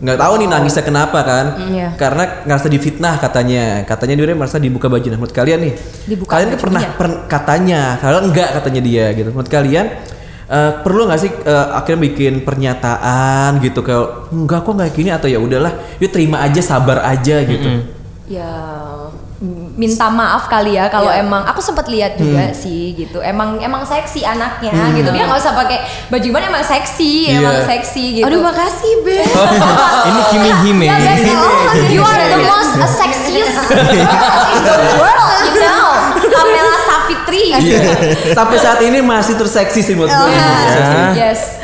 [0.04, 1.46] Nggak tahu nih nangisnya kenapa kan?
[1.70, 1.88] Iya.
[1.96, 3.86] Karena ngerasa difitnah katanya.
[3.86, 5.06] Katanya dia merasa dibuka baju.
[5.06, 5.72] Nah menurut kalian nih,
[6.04, 9.28] Dibuka kalian kan pernah per- katanya, kalau enggak katanya dia gitu.
[9.32, 9.86] Menurut kalian
[10.46, 15.28] eh, perlu nggak sih eh, akhirnya bikin pernyataan gitu kayak enggak kok nggak gini atau
[15.28, 17.68] ya udahlah, yuk terima aja sabar aja gitu.
[18.24, 18.48] ya
[19.74, 21.20] minta maaf kali ya kalau Iya.
[21.20, 25.52] emang aku sempat lihat juga sih gitu emang emang seksi anaknya gitu dia nggak usah
[25.52, 27.42] pakai baju gimana emang seksi Iya.
[27.44, 29.20] emang seksi gitu Aduh makasih Be.
[30.08, 30.86] Ini Kimi Hime.
[30.88, 30.96] Ya,
[31.36, 33.84] oh, you are the most sexiest girl
[34.54, 35.88] in the world, you know.
[36.24, 37.44] Pamela Savitri.
[37.52, 37.80] Iya.
[38.32, 40.32] Sampai saat ini masih terseksi sih menurut gue.
[40.32, 41.12] Ya.
[41.12, 41.60] Yes.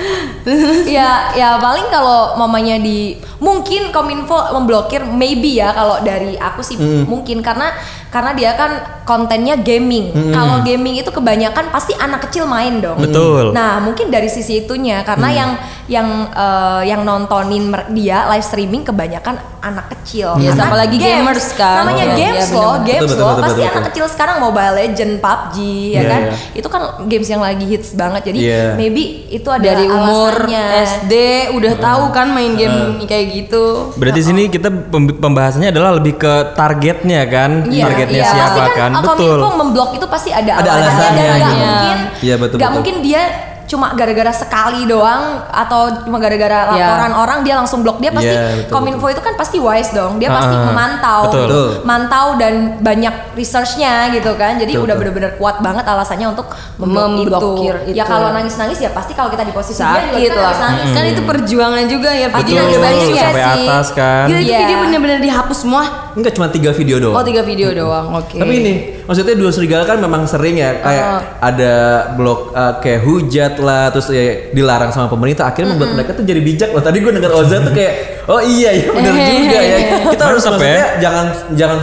[0.96, 6.76] ya, ya paling kalau mamanya di mungkin Kominfo memblokir maybe ya kalau dari aku sih
[7.04, 7.72] mungkin karena
[8.10, 8.70] karena dia kan
[9.06, 10.10] kontennya gaming.
[10.34, 12.98] Kalau gaming itu kebanyakan pasti anak kecil main dong.
[12.98, 13.54] Betul.
[13.54, 15.50] Nah, mungkin dari sisi itunya karena yang
[15.86, 20.34] yang eh, yang nontonin dia live streaming kebanyakan anak kecil.
[20.42, 21.86] Yes, Karena apalagi gamers kan.
[21.86, 23.30] Namanya Oh, games iya, loh, games Betul, betul, loh.
[23.30, 23.90] betul, Pasti betul, anak betul.
[23.90, 26.20] kecil sekarang Mobile Legend, PUBG ya Iya, kan.
[26.22, 26.34] iya.
[26.56, 28.22] Itu kan games yang lagi hits banget.
[28.26, 28.64] Jadi Iya.
[28.74, 30.64] maybe itu ada Dari umur alasannya.
[30.82, 31.12] SD
[31.52, 33.94] udah tahu kan main game kayak gitu.
[33.94, 38.28] Berarti sini kita pem- pembahasannya adalah lebih ke targetnya kan, Iya, targetnya iya.
[38.28, 39.38] siapa pasti kan, kan, betul.
[39.38, 41.60] Kominfo memblok itu pasti ada, Ada alasannya dan alasannya, nggak gitu.
[41.60, 42.76] mungkin, Iya, betul, nggak betul.
[42.76, 43.22] mungkin dia
[43.70, 46.82] cuma gara-gara sekali doang atau cuma gara-gara Iya.
[46.82, 50.18] laporan orang dia langsung blok dia pasti Iya, betul, kominfo itu kan pasti wise dong
[50.18, 51.46] dia pasti Ah, memantau betul.
[51.46, 51.68] Betul.
[51.84, 55.00] mantau dan banyak researchnya gitu kan jadi Betul, udah betul.
[55.14, 59.78] bener-bener kuat banget alasannya untuk memblokir ya kalau nangis-nangis ya pasti kalau kita di posisi
[59.78, 60.42] dia juga Sakit kita lah.
[60.42, 62.28] nangis-nangis Kan itu perjuangan juga ya.
[62.28, 63.62] Pasti Betul, nangis-nangis sampai sih.
[63.62, 64.24] atas kan.
[64.26, 64.58] Gila itu Iya.
[64.60, 65.82] video bener-bener dihapus semua.
[66.10, 67.14] Enggak cuma tiga video doang.
[67.14, 68.06] Oh tiga video doang.
[68.12, 68.36] Oke.
[68.36, 71.04] Tapi ini maksudnya dua serigala kan memang sering ya kayak
[71.40, 71.72] ada
[72.14, 76.38] blog uh, kayak hujat lah terus ya, dilarang sama pemerintah akhirnya membuat mereka tuh jadi
[76.38, 76.80] bijak loh.
[76.80, 77.94] Tadi gue dengar Oza tuh kayak
[78.26, 79.76] oh iya ya benar juga ya.
[80.08, 80.88] Kita harus Mantap maksudnya ya.
[80.98, 81.78] jangan jangan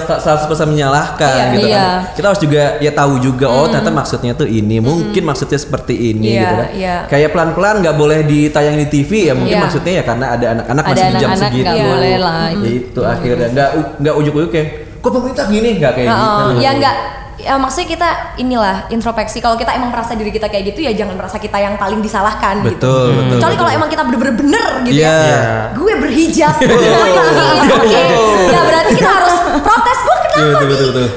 [0.55, 1.77] 100% menyalahkan Iya, gitu iya.
[1.77, 1.89] kan.
[2.13, 6.33] Kita harus juga ya tahu juga oh ternyata maksudnya tuh ini, mungkin maksudnya seperti ini
[6.33, 6.67] Iya, gitu kan.
[6.73, 6.95] iya.
[7.05, 9.63] Kayak pelan-pelan nggak boleh ditayang di TV ya mungkin Iya.
[9.63, 11.63] maksudnya ya karena ada anak-anak Ada masih di jam segitu.
[11.63, 12.41] nggak boleh lah.
[12.53, 16.43] Itu akhirnya nggak nggak ujuk-ujuk kayak kok pemerintah gini nggak kayak gitu.
[16.57, 16.95] ya enggak
[17.38, 19.38] ya maksudnya kita inilah introspeksi.
[19.38, 22.62] Kalau kita emang merasa diri kita kayak gitu ya jangan merasa kita yang paling disalahkan
[22.62, 22.73] gitu.
[22.73, 23.62] Betul, betul, kecuali betul.
[23.62, 25.17] kalau emang kita bener-bener bener gitu Iya.
[25.21, 26.56] ya gue berhijab.
[27.78, 28.04] Oke
[28.47, 29.97] ya berarti kita harus protes.
[30.00, 30.69] Gue kenapa Iya, betul, nih?
[30.69, 31.08] betul, betul.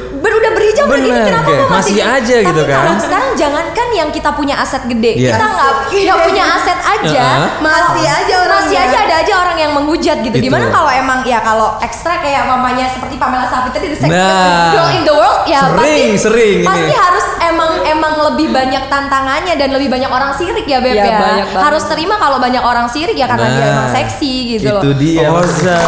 [0.40, 2.96] Udah berhijab udah gini Bener, kenapa gue Masih aja Tapi gitu kan.
[2.96, 5.32] sekarang jangankan yang kita punya aset gede, Yes.
[5.32, 7.48] kita nggak nggak punya aset aja, Uh-huh.
[7.60, 8.84] Masih aja orang masih ya.
[8.84, 10.32] aja ada aja orang yang menghujat gitu.
[10.32, 10.46] Itu.
[10.46, 14.72] Gimana kalau emang ya kalau ekstra kayak mamanya seperti Pamela Savit tadi the sexiest Nah.
[14.72, 16.66] girl in the world ya Sering, pasti sering ini.
[16.66, 21.06] pasti harus emang emang lebih banyak tantangannya dan lebih banyak orang sirik ya Beb Ya,
[21.06, 21.44] ya.
[21.56, 24.82] Harus terima kalau banyak orang sirik ya karena dia Nah, emang seksi gitu loh.
[24.82, 25.26] Itu dia.
[25.30, 25.78] Oza.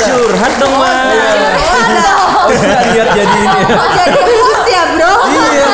[0.00, 0.98] Curhat dong, Mas.
[2.40, 3.60] Oza lihat jadi ini.
[3.70, 4.20] Oh, jadi
[4.70, 5.12] ya bro.
[5.28, 5.66] iya.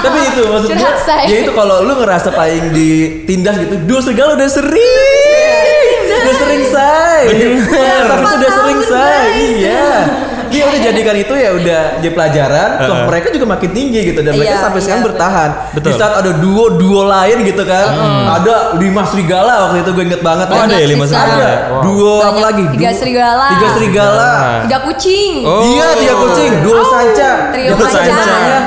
[0.00, 0.92] Tapi itu maksud gue,
[1.28, 5.29] ya itu kalau lu ngerasa paling ditindas gitu, dua serigala udah sering.
[10.90, 12.68] Dia udah jadikan itu ya udah jadi pelajaran.
[12.80, 13.06] Toh Heeh.
[13.06, 15.10] mereka juga makin tinggi gitu dan mereka Iya, sampai iya, sekarang betul.
[15.12, 15.50] bertahan.
[15.70, 15.92] Di Betul.
[15.94, 17.86] saat ada duo-duo lain gitu kan,
[18.32, 20.46] ada lima serigala waktu itu gue inget banget.
[20.46, 20.62] Oh, ya.
[20.64, 21.30] ada ya lima serigala?
[21.36, 21.52] Ada.
[21.70, 21.80] Wow.
[21.80, 22.42] Duo apa Banyak.
[22.44, 22.64] lagi?
[22.74, 23.46] Tiga serigala.
[23.48, 24.30] Tiga serigala.
[24.66, 25.32] Tiga kucing.
[25.42, 25.62] Oh.
[25.62, 27.30] Iya, tiga kucing, duo sanca.
[27.50, 28.22] Trio Duo sanca.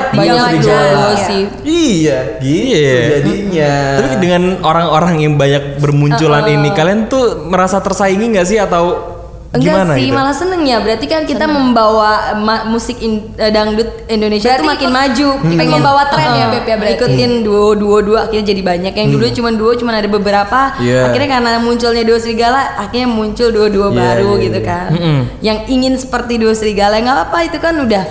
[0.08, 0.88] tiga Banyak serigala.
[0.96, 1.42] duo sih.
[1.62, 2.96] Iya, gitu Iya.
[3.14, 3.72] jadinya.
[4.00, 9.13] Tapi dengan orang-orang yang banyak bermunculan ini, kalian tuh merasa tersaingi nggak sih atau
[9.54, 10.16] Enggak gimana sih, gitu?
[10.16, 10.78] malah seneng ya.
[10.78, 15.28] Berarti kan kita membawa ma- musik in- eh, dangdut Indonesia Berarti tuh makin ikut- maju.
[15.46, 16.94] ikut membawa tren ya, Beb, ya, berarti?
[16.96, 18.92] Ikutin duo duo duo akhirnya jadi banyak.
[18.92, 20.60] Yang dulu cuma duo cuma ada beberapa.
[20.76, 21.06] Iya.
[21.06, 24.66] Akhirnya karena munculnya duo serigala, akhirnya muncul duo duo Iya, baru iya, gitu iya.
[24.66, 24.88] kan.
[24.90, 25.18] Mm-mm.
[25.38, 28.02] Yang ingin seperti duo serigala nggak apa-apa itu kan udah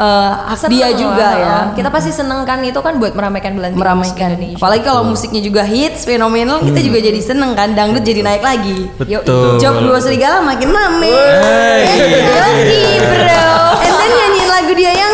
[0.00, 1.56] eh, hak Seneng dia lah, juga ya.
[1.76, 4.56] Kita pasti seneng kan itu kan buat meramaikan bulan Timur meramaikan Indonesia.
[4.56, 8.88] apalagi kalau musiknya juga hits fenomenal kita juga jadi seneng kan dangdut jadi naik lagi
[8.96, 9.60] Betul.
[9.60, 11.84] job dua serigala makin rame Hey.
[12.32, 15.09] Yoi, bro and then nyanyiin lagu dia yang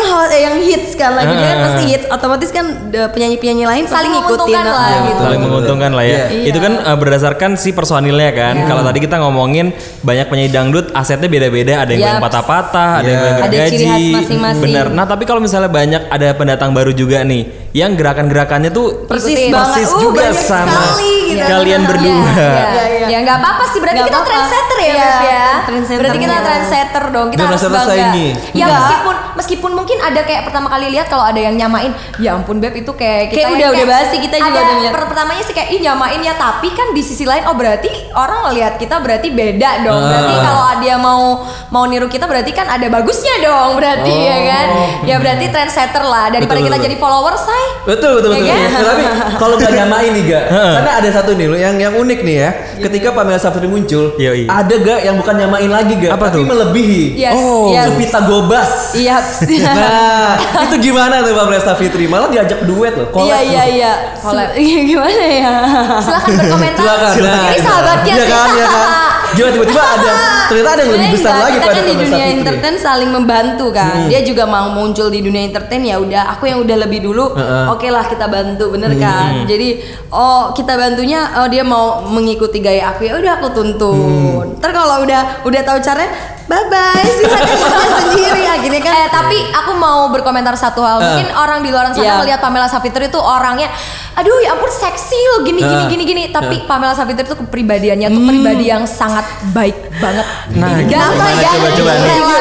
[0.67, 1.63] hits kan lagu dia kan Ah.
[1.65, 5.05] pasti hits otomatis kan penyanyi-penyanyi lain Saling ngikutin menguntungkan lah, Ah.
[5.05, 5.21] gitu.
[5.21, 6.17] saling menguntungkan lah ya.
[6.27, 6.45] Iya.
[6.45, 8.55] Itu kan uh, berdasarkan si personilnya kan.
[8.63, 13.13] Kalau tadi kita ngomongin banyak penyanyi dangdut asetnya beda-beda, ada yang goyang patah-patah, ada yang
[13.13, 13.23] Iya.
[13.23, 13.71] goyang Ada gergaji.
[13.71, 14.63] ciri khas masing-masing.
[14.63, 14.85] Bener.
[14.89, 19.53] Nah, tapi kalau misalnya banyak ada pendatang baru juga nih yang gerakan-gerakannya tuh persis banget
[19.53, 21.43] persis Uh, juga sama sekali gitu.
[21.45, 22.07] kalian Iya, berdua.
[22.07, 22.23] iya.
[22.47, 23.07] Iya, iya.
[23.07, 25.47] Ya nggak apa-apa sih berarti Nggak kita trendsetter ya, Iya, Beb ya.
[25.63, 26.43] trendsetter Berarti kita iya.
[26.43, 27.27] trendsetter dong.
[27.27, 28.05] Kita Jangan harus bangga.
[28.07, 28.27] ini.
[28.53, 32.57] Ya meskipun meskipun mungkin ada kayak pertama kali lihat kalau ada yang nyamain, ya ampun
[32.57, 35.53] Beb itu kayak kita Kayak udah- udah basi, kita juga ada udah per- pertamanya sih
[35.53, 39.27] kayak ih nyamain ya tapi kan di sisi lain oh berarti orang ngelihat kita berarti
[39.29, 40.01] beda dong.
[40.03, 40.43] Berarti Ah.
[40.43, 41.21] kalau dia mau
[41.69, 44.67] mau niru kita berarti kan ada bagusnya dong berarti ya kan.
[45.03, 46.55] Ya berarti trendsetter lah daripada Oh.
[46.57, 46.87] Betul, kita betul.
[46.87, 47.63] jadi followers say.
[47.85, 48.43] Betul betul betul.
[48.43, 48.59] Ya kan?
[48.67, 49.03] Ya, tapi
[49.37, 52.49] kalau nggak nyamain nih ga, karena ada satu nih loh yang yang unik nih ya.
[52.79, 54.45] Ketika Pamela Safri muncul, Yoi.
[54.45, 56.43] ada gak yang bukan nyamain lagi ga, Apa tapi tuh?
[56.45, 57.03] melebihi.
[57.17, 57.67] Yes, Oh.
[57.69, 57.85] yes.
[57.87, 58.69] Supita Gobas.
[58.93, 59.17] iya
[59.67, 60.37] Nah,
[60.69, 62.05] itu gimana tuh Pamela Safitri?
[62.05, 63.09] Malah diajak duet loh.
[63.09, 64.53] collab iya iya iya Collab.
[64.87, 65.51] Gimana ya
[65.99, 66.83] Silahkan berkomentar.
[66.83, 67.11] Silakan.
[67.19, 68.31] Nah, Ini sahabatnya Iya sih.
[68.31, 68.87] kan, iya kan.
[69.35, 70.11] Gimana tiba-tiba ada
[70.49, 72.37] ternyata ada yang lebih besar enggak, lagi kita pada kan di dunia Safitri.
[72.39, 73.97] entertain saling membantu kan.
[74.07, 77.65] Dia juga mau muncul di dunia entertain ya udah aku yang udah lebih dulu Heeh.
[77.67, 79.43] oke lah kita bantu bener kan?
[79.43, 79.83] Jadi
[80.15, 84.55] oh kita bantunya oh dia mau mengikuti gaya aku ya udah aku tuntun.
[84.63, 87.47] Ntar kalau udah udah tahu caranya bye bye silakan
[88.01, 90.97] sendiri akhirnya kan Eh tapi aku mau berkomentar satu hal.
[90.97, 92.15] Mungkin orang di luar sana Iya.
[92.19, 93.67] melihat Pamela Savitri itu orangnya
[94.13, 95.87] aduh ya ampun seksi loh gini gini Ah.
[95.87, 96.23] gini gini.
[96.27, 100.25] Tapi Pamela Savitri itu kepribadiannya tuh pribadi yang sangat baik banget.
[100.53, 101.13] Nah, Gak gimana?
[101.13, 101.49] apa ya.
[101.49, 101.91] Coba, coba.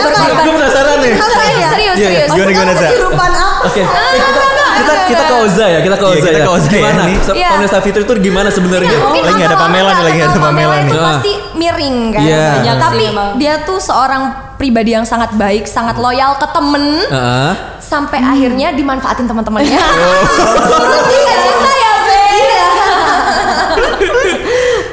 [0.00, 0.44] Berkorban.
[0.44, 1.12] Gue penasaran nih.
[1.16, 2.24] Serius, serius, Iya, iya.
[2.24, 2.30] serius.
[2.32, 4.45] Gimana, gimana, kesurupan apa Oke, eh,
[4.76, 6.44] kita, kita kita ke Oza ya, kita ke Iya, Oza kita ya.
[6.44, 7.02] ke Oza ya, Gimana?
[7.06, 7.48] Iya.
[7.50, 8.90] Pamela Safitri itu gimana sebenarnya?
[8.94, 10.84] Mungkin Lagi nggak ada Pamela nih, lagi nggak ada Pamela nih.
[10.86, 12.22] itu pasti miring kan.
[12.22, 12.44] Iya.
[12.52, 13.04] Banyak sih Tapi
[13.36, 14.22] dia tuh seorang
[14.56, 16.84] pribadi yang sangat baik, sangat loyal ke temen.
[17.06, 17.52] Heeh.
[17.78, 18.32] sampai Hmm.
[18.32, 19.78] akhirnya dimanfaatin teman-temannya.
[19.78, 20.82] Oh.
[20.82, 22.22] Sedih nggak cinta ya, Be?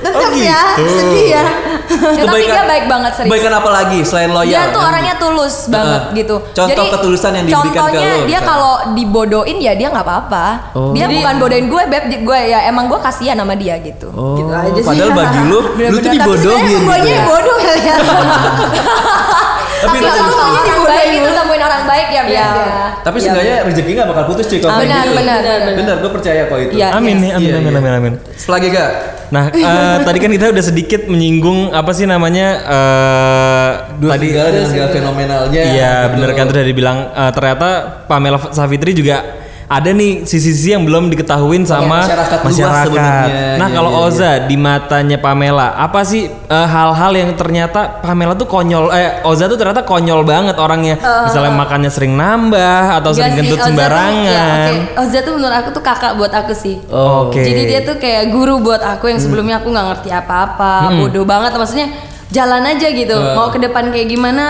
[0.04, 0.92] tetap Oh, ya gitu.
[0.94, 1.46] sedih ya
[2.14, 3.30] Ya, tapi dia baik banget serius.
[3.30, 4.50] Kebaikan apa lagi selain loyal?
[4.50, 6.16] Dia tuh Yang- orangnya tulus banget Heeh.
[6.16, 6.36] gitu.
[6.52, 10.46] Contoh ketulusan yang diberikan ke contohnya dia kalau dibodohin ya dia nggak apa-apa.
[10.74, 10.92] Oh.
[10.92, 12.04] Dia Jadi- bukan bodohin gue, beb.
[12.24, 14.08] Gue ya emang gue kasihan sama dia gitu.
[14.10, 14.86] Oh, Gitu aja sih.
[14.86, 17.06] padahal bagi lu, lu tuh Bener-bener, tapi dibodohin gitu ya.
[17.10, 17.96] yang bodoh kali ya
[19.84, 22.32] Tapi Tapi lu- kalau orang baik itu temuin orang baik ya, Beb.
[22.32, 22.48] Iya.
[22.48, 22.86] ya.
[23.04, 25.14] Tapi Iya, seenggaknya rezeki gak bakal putus cuy kalau kayak Benar, gitu.
[25.14, 25.74] benar, benar.
[25.76, 26.74] Benar, gue percaya kok itu.
[26.74, 26.88] Iya.
[26.94, 27.36] Amin Yes.
[27.36, 28.14] amin, Iya, amin, amin, amin.
[28.34, 28.90] Selagi gak?
[29.30, 34.68] Nah, eh, tadi kan kita udah sedikit menyinggung apa sih namanya eh Dua tadi dengan
[34.68, 35.62] segala fenomenalnya.
[35.64, 37.70] Iya, bener kan tuh udah dibilang eh, ternyata
[38.10, 43.58] Pamela Savitri juga ada nih sisi-sisi yang belum diketahuin sama masyarakat luas sebenarnya.
[43.58, 44.08] Nah, Iya, kalau iya, iya.
[44.08, 49.46] Oza di matanya Pamela, apa sih eh, hal-hal yang ternyata Pamela tuh konyol eh Oza
[49.46, 50.96] tuh ternyata konyol banget orangnya.
[51.00, 54.26] Misalnya makannya sering nambah atau sering gendut Oza tuh- sembarangan.
[54.26, 54.74] ya, oke.
[55.00, 57.42] Oza tuh menurut aku tuh kakak buat aku sih Oke.
[57.42, 61.52] Jadi dia tuh kayak guru buat aku yang sebelumnya aku nggak ngerti apa-apa, bodoh banget
[61.54, 61.88] maksudnya
[62.30, 63.14] jalan aja gitu.
[63.14, 63.34] Uh.
[63.34, 64.46] Mau ke depan kayak gimana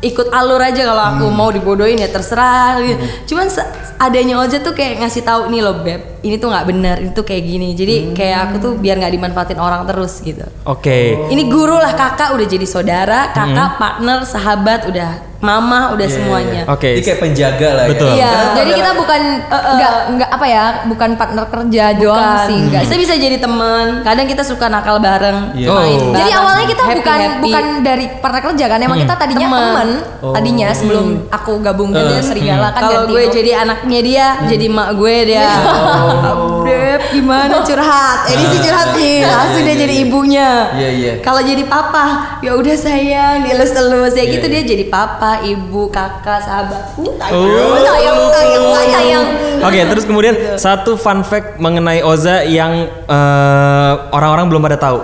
[0.00, 3.02] ikut alur aja kalau aku mau dibodohin ya terserah gitu.
[3.28, 6.96] Cuman se- adanya Oza tuh kayak ngasih tahu nih loh beb, ini tuh nggak benar,
[6.98, 7.68] ini tuh kayak gini.
[7.72, 10.46] Jadi kayak aku tuh biar nggak dimanfaatin orang terus gitu.
[10.64, 11.18] Oke.
[11.28, 16.62] Ini guru lah kakak udah jadi saudara, kakak partner, sahabat udah mama udah semuanya.
[16.66, 16.98] Oke.
[16.98, 18.10] Ini kayak penjaga lah Iya.
[18.10, 18.32] ya.
[18.58, 22.46] Jadi kita bukan nggak nggak apa ya, bukan partner kerja doang Bukan.
[22.46, 22.80] sih, enggak.
[22.82, 23.86] Kita bisa jadi teman.
[24.02, 25.68] Kadang kita suka nakal bareng, Iya.
[25.68, 26.10] main Oh.
[26.10, 26.16] bareng.
[26.16, 27.42] Jadi awalnya kita happy, bukan happy.
[27.44, 29.88] bukan dari partner kerja kan, emang kita tadinya teman.
[30.18, 34.88] Tadinya sebelum aku gabung ke Serigala kan Kalau ganti gue jadi anaknya dia, jadi mak
[34.92, 35.46] gue dia.
[36.98, 38.18] Beb, gimana curhat?
[38.26, 40.50] Edisi curhat nih, langsung dia jadi ibunya.
[40.74, 41.12] Iya, iya.
[41.22, 44.54] Kalau jadi papa, ya udah sayang, dielus-elus ya Iya, gitu iya.
[44.58, 46.98] dia jadi papa, ibu, kakak, sahabat.
[46.98, 47.78] Uh, Oh.
[47.78, 49.24] Sayang, sayang, sayang.
[49.60, 54.98] Oke, terus kemudian satu fun fact mengenai Oza yang eh, orang-orang belum pada tahu.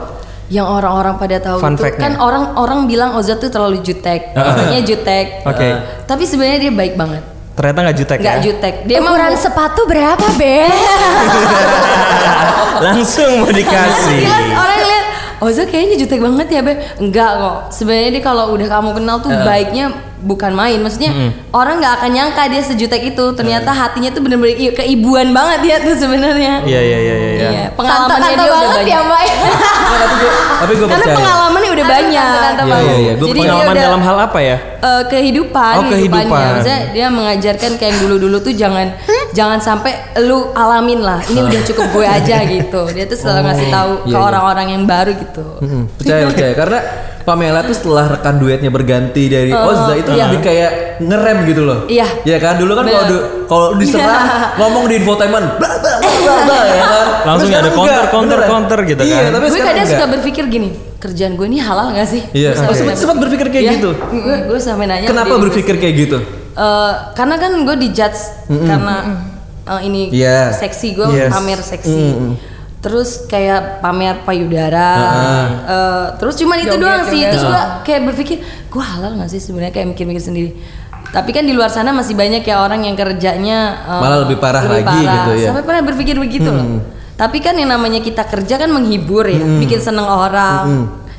[0.45, 5.41] yang orang-orang pada tahu Fun itu kan orang-orang bilang Oza tuh terlalu jutek, orangnya jutek.
[5.43, 5.67] Oke.
[5.67, 7.25] Uh, Tapi sebenarnya dia baik banget.
[7.55, 8.43] Ternyata nggak jutek Nggak ya.
[8.43, 8.75] jutek.
[8.85, 10.67] Dia emang Ukuran sepatu berapa, Be?
[12.85, 14.21] Langsung mau dikasih.
[14.21, 15.05] Jelas orang lihat
[15.37, 19.31] Oza kayaknya jutek banget ya Beb Enggak kok Sebenarnya dia kalau udah kamu kenal tuh
[19.45, 21.11] baiknya bukan main Maksudnya
[21.51, 25.93] orang nggak akan nyangka dia sejutek itu Ternyata hatinya tuh bener-bener keibuan banget dia tuh
[25.93, 27.29] sebenarnya Iya iya iya iya.
[27.29, 27.43] iya.
[27.45, 29.21] Iya, Tante, pengalamannya tante dia udah banget banyak ya, Mbak.
[29.85, 31.17] Tapi gue tapi gue Karena percaya.
[31.19, 33.13] pengalamannya udah banyak tante, tante Iya, iya, iya.
[33.15, 34.57] Gue Jadi dia Pengalaman udah- dalam hal apa ya?
[34.77, 36.25] Eh, kehidupan, Oh, kehidupan.
[36.29, 38.87] Maksudnya dia mengajarkan kayak yang dulu-dulu tuh jangan
[39.31, 41.21] jangan sampai lu alamin lah.
[41.23, 42.83] Ini udah cukup gue aja gitu.
[42.89, 44.19] Dia tuh selalu ngasih tahu ke Iya, iya.
[44.23, 45.45] orang-orang yang baru gitu.
[45.97, 46.81] Percaya percaya karena
[47.25, 50.29] Pamela tuh setelah rekan duetnya berganti dari Oh, Oza itu iya.
[50.29, 51.89] lebih kayak ngerem gitu loh.
[51.89, 52.05] Iya.
[52.21, 53.09] Ya kan dulu kan kalau
[53.45, 57.07] kalau diserang ngomong di infotainment bla bla bla bla, bla, ya kan.
[57.25, 59.31] Langsung ada counter, counter, counter gitu Iya, kan.
[59.33, 59.93] tapi gue kadang enggak.
[59.97, 60.69] suka berpikir gini,
[61.05, 62.23] kerjaan gue ini halal gak sih?
[62.33, 63.91] Iya, Gue sampai sempat sempat berpikir kayak Iya, gitu.
[63.93, 65.07] Gue gue sampai nanya.
[65.07, 66.19] Kenapa berpikir kayak gitu?
[66.55, 68.97] Eh, karena kan gue dijudge karena
[69.67, 70.49] eh, ini Iya.
[70.51, 71.29] seksi gue Yes.
[71.29, 72.05] pamer seksi.
[72.81, 74.91] Terus kayak pamer payudara.
[75.65, 77.21] eh, terus cuman itu Joget, doang sih.
[77.21, 77.31] joget.
[77.31, 80.51] Terus gue kayak berpikir, gue halal gak sih sebenarnya kayak mikir-mikir sendiri.
[81.07, 84.65] Tapi kan di luar sana masih banyak ya orang yang kerjanya eh, Malah lebih parah
[84.65, 85.49] lagi gitu ya.
[85.49, 86.81] Sampai pernah berpikir begitu loh.
[87.15, 90.65] Tapi kan yang namanya kita kerja kan menghibur ya, bikin seneng orang.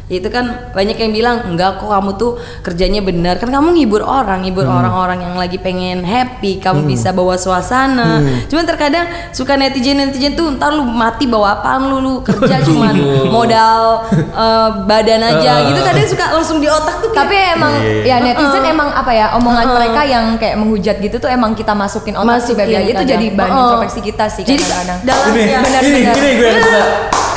[0.07, 4.41] Itu kan banyak yang bilang enggak kok kamu tuh kerjanya benar kan kamu ngibur orang,
[4.41, 8.21] ngibur orang-orang yang lagi pengen happy, kamu bisa bawa suasana.
[8.45, 12.93] Cuman terkadang suka netizen netizen tuh ntar lu mati bawa apaan lu lu kerja cuman
[13.27, 18.17] modal eh, badan aja gitu kadang suka langsung di otak tuh kayak, Tapi emang ya
[18.19, 22.39] netizen emang apa ya omongan mereka yang kayak menghujat gitu tuh emang kita masukin otak
[22.39, 22.77] sih Beb ya.
[22.77, 23.61] Masukin Itu jadi bahan Oh.
[23.73, 24.99] introspeksi kita sih Jadi kadang-kadang.
[25.01, 26.81] dalam Ini, ya, benar, ini, ini gue yang suka.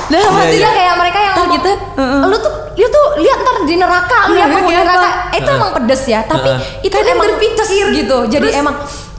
[0.08, 2.22] dalam Iya, hati Iya kayak mereka yang Ntar ngomong, kita, heeh.
[2.24, 2.52] lu tuh
[3.68, 5.36] di neraka Iya, lihat penghuni iya, neraka Bang.
[5.36, 6.50] itu emang pedes ya tapi
[6.80, 7.86] itu emang berpikir.
[7.94, 8.74] gitu jadi Terus- emang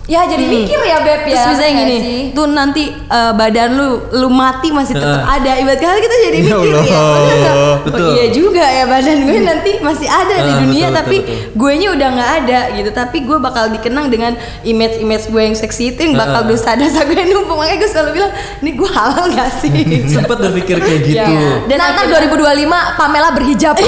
[0.09, 2.21] ya jadi mikir ya beb ya Terus misalnya gini, sih.
[2.31, 5.37] tuh nanti eh, badan lu lu mati masih tetap Heeh.
[5.37, 5.51] ada.
[5.55, 6.81] Ibarat kata kita jadi Ya mikir ya.
[6.81, 7.13] Allah.
[7.15, 7.55] bener nggak?
[7.55, 8.09] Oh Betul.
[8.11, 11.71] iya juga ya badan gue nanti masih ada di Ah, dunia betul, tapi betul, gue
[11.75, 12.89] nya udah nggak ada gitu.
[12.91, 16.51] Tapi gue bakal dikenang dengan image-image gue yang seksi itu yang bakal Heeh.
[16.51, 17.55] dosa-dosa gue numpuk.
[17.55, 19.71] Makanya gue selalu bilang, ini gue halal gak sih?
[20.11, 21.21] Sempat berpikir kayak gitu.
[21.21, 21.67] Iya.
[21.67, 22.65] dan akhirnya- 2025
[22.97, 23.77] Pamela berhijab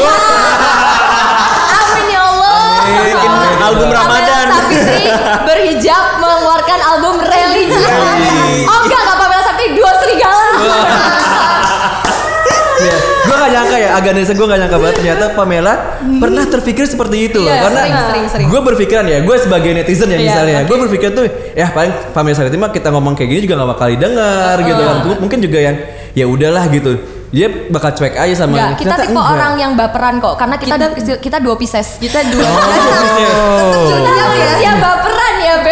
[1.74, 2.31] Amin ya Allah
[2.92, 4.46] Bikin album Ramadan.
[4.52, 5.04] Sapitri
[5.48, 7.80] berhijab mengeluarkan album religi
[8.68, 10.44] Oh enggak enggak Pamela Sapitri dua serigala.
[12.82, 14.96] Iya, gue gak nyangka ya, agak nesa gue gak nyangka banget.
[14.98, 15.74] Ternyata Pamela
[16.18, 17.54] pernah terpikir seperti itu loh.
[17.54, 17.82] Iya, Karena
[18.42, 20.68] gue berpikiran ya, gue sebagai netizen ya Iya, misalnya, oke.
[20.74, 23.88] gue berpikir tuh, ya paling Pamela Sariti mah kita ngomong kayak gini juga gak bakal
[23.94, 24.98] didengar gitu kan.
[25.22, 25.76] Mungkin juga yang
[26.18, 26.92] ya udahlah gitu.
[27.32, 29.32] Dia bakal cuek aja sama Enggak, kita tipe enggak.
[29.32, 30.76] orang yang baperan kok karena kita
[31.24, 33.88] kita, dua Pisces kita dua Oh.
[33.88, 35.11] Kita Pisces baperan ya Beb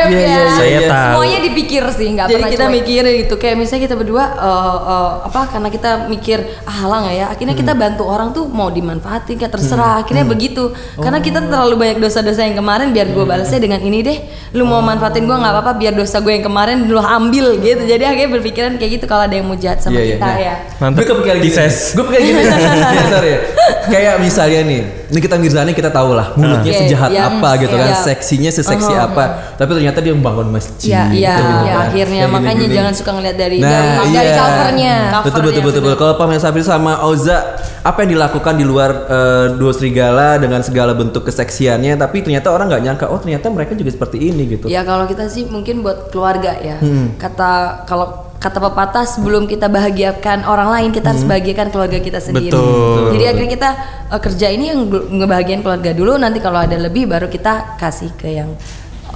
[0.09, 1.05] Iya, ya iya, iya, Saya tahu.
[1.13, 2.75] Semuanya dipikir sih nggak Jadi pernah kita cuek.
[2.75, 7.25] mikirin gitu kayak misalnya kita berdua eh, eh, apa karena kita mikir ah halang ya
[7.29, 11.97] akhirnya kita bantu orang tuh mau dimanfaatin kayak terserah akhirnya begitu karena kita terlalu banyak
[12.01, 14.17] dosa-dosa yang kemarin biar gue balasnya dengan ini deh
[14.57, 18.09] lu mau manfaatin gue nggak apa-apa biar dosa gue yang kemarin lu ambil gitu jadi
[18.09, 20.15] akhirnya berpikiran kayak gitu kalau ada yang mau jahat sama Iya, iya.
[20.15, 20.95] kita Nah, ya Mantap.
[20.95, 21.55] Gue kepikiran gini.
[21.91, 22.41] Gue kepikiran gini.
[23.13, 23.39] sorry ya.
[23.89, 27.83] Kayak misalnya nih, Nikita Mirzani kita tahu lah mulutnya Iya, sejahat iya, apa gitu iya.
[27.89, 29.23] kan, seksinya seseksi apa.
[29.57, 30.89] Tapi ternyata dia membangun masjid.
[30.91, 31.85] Iya, Iya, gitu iya, kan.
[31.87, 32.77] akhirnya Kayak makanya gini-gini.
[32.77, 34.37] jangan suka ngeliat dari Nah, dari, dari iya.
[34.37, 34.95] covernya.
[35.21, 35.97] Betul betul betul betul.
[35.97, 37.37] Kalau Pamela Safri sama Oza,
[37.81, 42.67] apa yang dilakukan di luar eh, dua serigala dengan segala bentuk keseksiannya, tapi ternyata orang
[42.67, 44.65] nggak nyangka, oh ternyata mereka juga seperti ini gitu.
[44.67, 46.77] Ya kalau kita sih mungkin buat keluarga ya.
[46.79, 47.15] Hmm.
[47.15, 52.55] Kata kalau kata pepatah sebelum kita bahagiakan orang lain kita harus bahagiakan keluarga kita sendiri.
[52.55, 53.11] Betul.
[53.19, 53.69] Jadi akhirnya kita
[54.07, 58.31] eh, kerja ini yang ngebahagiain keluarga dulu nanti kalau ada lebih baru kita kasih ke
[58.31, 58.55] yang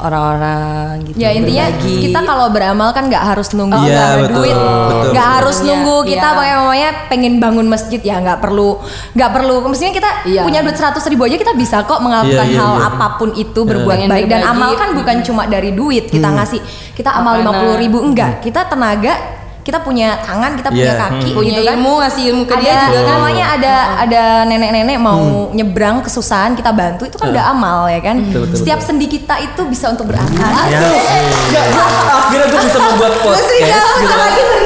[0.03, 1.15] orang-orang gitu.
[1.15, 1.95] Ya intinya berbagi.
[2.03, 5.09] kita kalau beramal kan nggak harus nunggu Iya, nggak ada betul, duit, betul.
[5.15, 6.35] nggak harus nunggu kita iya.
[6.35, 8.71] pokoknya mamanya pengen bangun masjid ya nggak perlu
[9.15, 9.55] nggak perlu.
[9.71, 10.41] Mestinya kita Iya.
[10.43, 12.87] punya duit seratus ribu aja kita bisa kok melakukan Iya, iya, hal iya.
[12.91, 16.59] apa pun itu berbuat Pengen baik dan amal kan bukan cuma dari duit kita ngasih
[16.93, 21.01] kita amal lima puluh ribu enggak kita tenaga kita punya tangan kita punya Iya.
[21.01, 23.07] kaki punya gitu kan ilmu ngasih ilmu ke ada dia juga kan.
[23.09, 28.19] namanya ada ada nenek-nenek mau nyebrang kesusahan kita bantu itu kan udah amal ya kan
[28.21, 30.79] Betul, betul, setiap sendi kita itu bisa untuk beramal Ya.
[30.83, 31.85] Enggak, gua
[32.19, 33.71] akhirnya gue bisa membuat podcast gitu.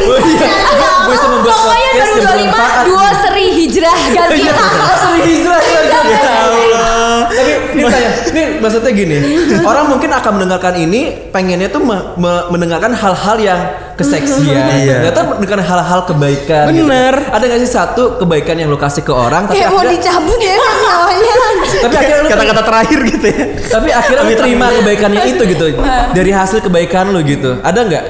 [0.07, 0.53] Oh iya,
[0.97, 2.85] gue bisa membuat Pokoknya podcast baru yang 25 bermanfaat.
[2.85, 4.53] dua seri hijrah ganti Iya,
[4.97, 6.09] sering hijrah lagi.
[6.09, 6.96] Ya Allah.
[7.27, 9.17] Tapi ini tanya, ini maksudnya gini,
[9.69, 13.59] orang mungkin akan mendengarkan ini pengennya tuh me- me- mendengarkan hal-hal yang
[13.93, 14.45] keseksian,
[14.77, 15.01] Iya.
[15.03, 16.63] ternyata mendengarkan hal-hal kebaikan.
[16.67, 17.13] Bener.
[17.17, 17.33] Gitu.
[17.33, 20.39] Ada gak sih satu kebaikan yang lo kasih ke orang, tapi Kayak mau akhirnya, dicabut
[20.39, 21.33] ya nyawanya.
[21.77, 23.43] tapi akhirnya lu Kata-kata terakhir gitu ya.
[23.67, 25.65] tapi akhirnya lu terima kebaikannya itu gitu
[26.17, 28.03] dari hasil kebaikan lu gitu ada nggak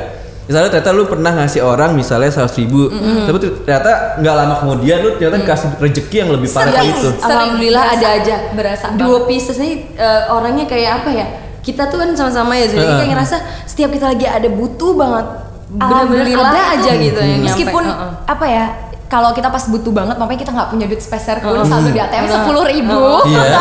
[0.48, 5.10] misalnya ternyata lu pernah ngasih orang misalnya seratus ribu tapi ternyata nggak lama kemudian lu
[5.14, 7.10] ternyata dikasih rezeki yang lebih parah dari itu.
[7.12, 8.36] Sering Alhamdulillah berasa- ada aja.
[8.52, 11.28] berasa Dua pieces nih eh, orangnya kayak apa ya?
[11.60, 15.26] Kita tuh kan sama-sama ya, jadi kayak ngerasa setiap kita lagi ada butuh banget.
[15.68, 16.76] Alhamdulillah ada itu.
[16.80, 17.48] aja gitu yang nyampe.
[17.52, 18.12] meskipun Heeh.
[18.24, 18.66] apa ya
[19.08, 21.68] kalau kita pas butuh banget makanya kita nggak punya duit speser pun Heeh.
[21.68, 23.00] saldo di ATM sepuluh ribu.
[23.28, 23.44] Iya.
[23.44, 23.60] Ada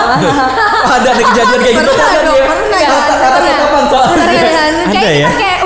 [1.02, 3.84] ada kejadian kayak gitu Pernah ada dong, dia pernah kapan
[4.46, 4.46] ya?
[4.86, 5.65] kita kayak hutang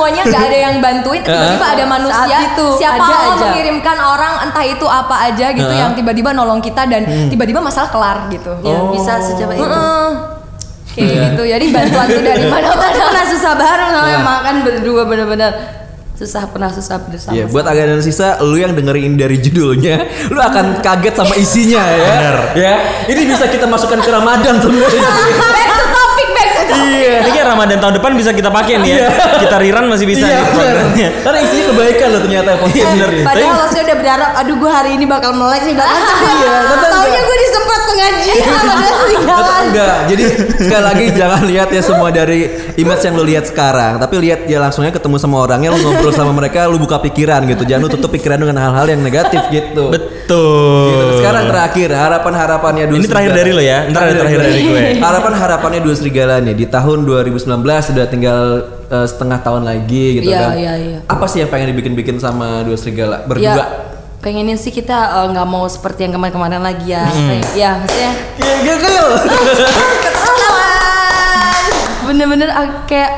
[0.00, 3.44] semuanya nggak ada yang bantuin tiba-tiba ada manusia Saat itu, siapa ada Allah aja.
[3.46, 8.18] mengirimkan orang entah itu apa aja gitu yang tiba-tiba nolong kita dan tiba-tiba masalah kelar
[8.28, 9.62] gitu Ya, bisa secepat itu.
[9.62, 10.08] Heeh.
[10.90, 11.22] kayak Iya.
[11.28, 14.32] gitu jadi bantuan tuh dari mana-mana pernah susah bareng sama yang Iya.
[14.32, 15.52] makan berdua bener-bener
[16.12, 17.32] susah pernah susah bersama.
[17.32, 21.80] Iya, buat agak dan sisa, lu yang dengerin dari judulnya, lu akan kaget sama isinya
[21.80, 22.12] ya.
[22.52, 22.74] Ya,
[23.06, 25.00] ini bisa kita masukkan ke Ramadan sebenarnya.
[26.90, 27.14] iya.
[27.22, 29.06] Ini kayak Ramadan tahun depan bisa kita pakai nih ya.
[29.38, 31.08] Kita riran masih bisa iya, nih.
[31.22, 33.10] Karena isinya kebaikan loh ternyata podcast bener.
[33.22, 35.96] Padahal saya udah berharap, aduh gue hari ini bakal melek nih bakal
[36.40, 36.52] Iya,
[36.90, 37.22] Taunya enggak.
[37.24, 37.36] gue
[38.00, 39.54] sama serigala.
[39.70, 39.96] enggak.
[40.10, 40.24] Jadi
[40.56, 42.40] sekali lagi jangan lihat ya semua dari
[42.74, 46.32] image yang lu lihat sekarang, tapi lihat ya langsungnya ketemu sama orangnya, lu ngobrol sama
[46.32, 47.62] mereka, lu buka pikiran gitu.
[47.62, 49.92] Jangan lu tutup pikiran dengan hal-hal yang negatif gitu.
[49.92, 50.88] Betul.
[50.90, 51.06] Gitu.
[51.22, 53.46] Sekarang terakhir harapan-harapannya dua Ini terakhir serigala.
[53.46, 53.78] dari lo ya?
[53.90, 54.82] Ntar ada terakhir dari gue.
[55.04, 58.40] Harapan-harapannya dua serigala nih di tahun 2019 sudah tinggal
[58.88, 60.52] eh, setengah tahun lagi gitu Iya, kan.
[60.56, 60.98] iya, iya.
[61.06, 63.64] Apa sih yang pengen dibikin-bikin sama dua serigala Ya, berdua?
[64.20, 67.04] Pengennya sih kita eh, nggak mau seperti yang kemarin-kemarin lagi ya.
[67.04, 69.06] Kayak- Ya, maksudnya Iya, gil.
[72.02, 73.12] bener-bener ah, kayak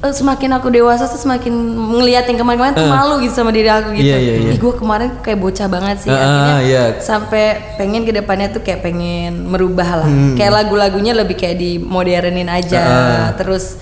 [0.00, 1.52] eh, semakin aku dewasa tuh semakin
[1.92, 2.90] ngeliat yang kemarin-kemarin tuh Eh.
[2.90, 4.06] malu gitu sama diri aku gitu.
[4.06, 4.32] Iya, iya.
[4.48, 6.08] Ih, gue kemarin kayak bocah banget sih.
[6.08, 6.82] Ah, Akhirnya iya.
[6.98, 7.44] sampai
[7.76, 10.08] pengen ke depannya tuh kayak pengen merubah lah.
[10.08, 10.34] Hmm.
[10.34, 12.80] Kayak lagu-lagunya lebih kayak di modernin aja.
[12.80, 13.26] Ah.
[13.36, 13.76] Terus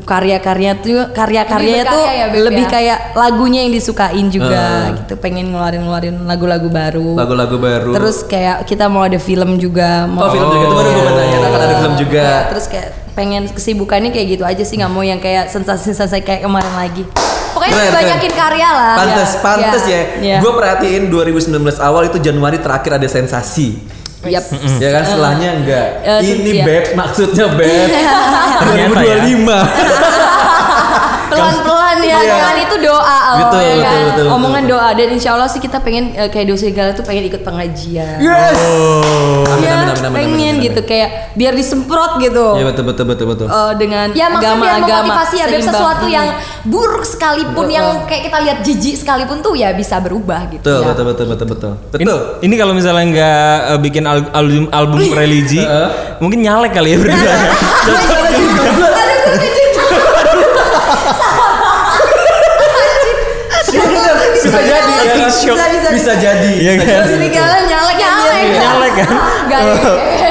[0.00, 2.70] karya-karya tuh karya-karyanya tuh ya, Beb, lebih ya?
[2.70, 4.94] kayak lagunya yang disukain juga Ah.
[4.96, 5.14] gitu.
[5.16, 7.14] Pengen ngeluarin-ngeluarin lagu-lagu baru.
[7.14, 7.90] Lagu-lagu baru.
[7.92, 10.06] Terus kayak kita mau ada film juga.
[10.06, 12.22] Mau Oh, film juga itu baru gue tanya akan ada film juga.
[12.22, 16.42] Ya, terus kayak pengen kesibukannya kayak gitu aja sih nggak mau yang kayak sensasi-sensasi kayak
[16.42, 17.04] kemarin lagi.
[17.50, 19.40] pokoknya Keren, banyakin karya lah Pantes, Ya.
[19.42, 19.90] pantes Ya.
[19.90, 20.02] ya.
[20.22, 20.36] Ya.
[20.38, 23.99] Gue perhatiin 2019 awal itu Januari terakhir ada sensasi.
[24.28, 24.44] Yap.
[24.76, 25.88] Ya kan setelahnya enggak.
[26.04, 26.64] Eh, Ini iya.
[26.68, 27.88] beb maksudnya beb.
[28.60, 29.16] Ternyata ya.
[29.24, 29.48] 2025.
[31.30, 32.16] Pelan-pelan ya.
[32.16, 32.30] Iya.
[32.30, 34.00] Omongan itu doa Allah Betul, ya betul, kan?
[34.06, 34.26] betul.
[34.30, 37.40] Omongan doa dan insya Allah sih kita pengen eh, kayak dosa segala tuh pengen ikut
[37.40, 38.16] pengajian.
[38.18, 38.56] Yes.
[38.56, 39.44] Oh.
[39.46, 40.64] Amin, Ya, amin, amin, amin, pengen amin, amin.
[40.64, 42.46] gitu kayak biar disemprot gitu.
[42.54, 43.46] Iya betul betul betul betul.
[43.46, 45.66] Eh, dengan Ya maksudnya biar agama-agama memotivasi ya seimbang.
[45.66, 46.12] sesuatu Hmm.
[46.12, 46.26] yang
[46.62, 50.62] buruk sekalipun yang kayak kita lihat jijik sekalipun tuh ya bisa berubah gitu.
[50.62, 50.86] Betul, ya.
[50.88, 52.20] betul, betul, betul, betul, Ini, betul.
[52.40, 53.30] ini kalau misalnya nggak
[53.66, 55.62] eh, bikin al- album album religi,
[56.16, 57.34] mungkin nyalek kali ya berdua.
[64.50, 65.18] bisa jadi, ya kan?
[65.22, 66.50] Bisa, bisa, bisa jadi.
[66.52, 66.98] Iya bisa kan?
[67.00, 67.12] jadi.
[67.12, 68.34] Serigala nyalek ya Nyalek.
[68.42, 68.60] dia.
[68.60, 69.10] nyalek kan?
[69.40, 69.60] Enggak,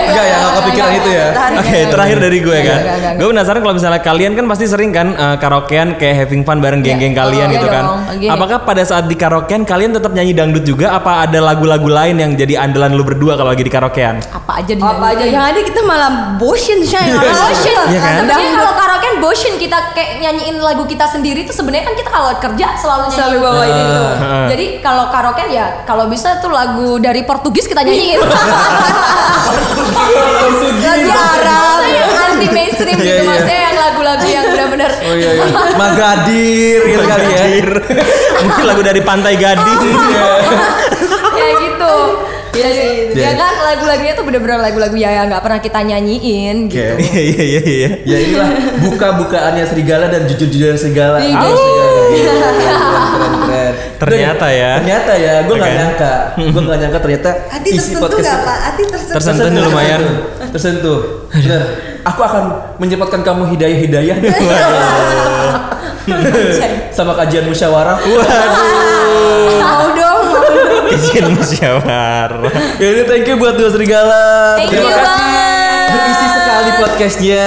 [0.10, 1.26] Enggak ya, enggak kepikiran itu ya.
[1.56, 2.80] Oke, terakhir dari gue kan.
[3.16, 6.82] Gue penasaran kalau misalnya kalian kan pasti sering kan eh, karaokean kayak having fun bareng
[6.82, 7.20] geng-geng Iya.
[7.20, 7.84] kalian Oh, gitu iya kan.
[8.30, 12.32] Apakah pada saat di karaokean kalian tetap nyanyi dangdut juga apa ada lagu-lagu lain yang
[12.34, 14.20] jadi andalan lu berdua kalau lagi di karaokean?
[14.26, 17.08] Apa aja di Apa aja yang ada kita malah bosen shy.
[17.10, 17.86] Botion.
[17.88, 18.22] Iya kan?
[18.28, 22.30] Kalau karaoke kan botion kita kayak nyanyiin lagu kita sendiri tuh sebenarnya kan kita kalau
[22.38, 24.04] kerja selalu nyanyi Selalu bawain itu.
[24.06, 24.46] Heeh.
[24.54, 28.22] Jadi kalau karaoke ya kalau bisa tuh lagu dari Portugis kita nyanyiin.
[30.80, 33.30] lagu Arab yang anti mainstream Iya, gitu iya.
[33.30, 34.92] maksudnya yang lagu-lagu yang benar-benar.
[35.02, 35.46] Oh iya iya.
[35.74, 37.46] Magadir gitu kali ya.
[38.46, 39.82] Mungkin lagu dari Pantai Gading.
[42.50, 42.82] Iya Jadi,
[43.14, 43.22] sih.
[43.22, 46.94] ya kan lagu-lagunya tuh bener-bener lagu-lagu ya yang nggak pernah kita nyanyiin gitu.
[47.00, 47.90] Iya iya iya iya.
[48.04, 48.50] Ya inilah
[48.84, 51.22] buka-bukaannya serigala dan jujur-jujuran serigala.
[51.22, 51.38] Iya.
[52.10, 52.34] Iya.
[54.02, 54.72] Ternyata ya.
[54.82, 55.80] Ternyata ya, gue nggak Oke.
[55.80, 56.14] nyangka.
[56.40, 58.58] Gue nggak nyangka ternyata Hati isi tersentuh podcast nggak kita- pak?
[58.64, 59.14] Hati tersentuh.
[59.20, 60.02] Tersentuh lumayan.
[60.50, 60.98] Tersentuh.
[61.30, 61.62] Bener.
[62.08, 62.44] Aku akan
[62.80, 64.18] menyempatkan kamu hidayah-hidayah
[66.90, 68.00] sama kajian musyawarah.
[68.02, 68.24] Dong,
[69.62, 70.09] mau dong.
[70.90, 72.52] Izin musyawarah.
[72.82, 74.58] Ya ini thank you buat dua serigala.
[74.58, 75.06] Thank Terima you kasih.
[75.06, 76.29] banget.
[76.70, 77.46] Sekali podcastnya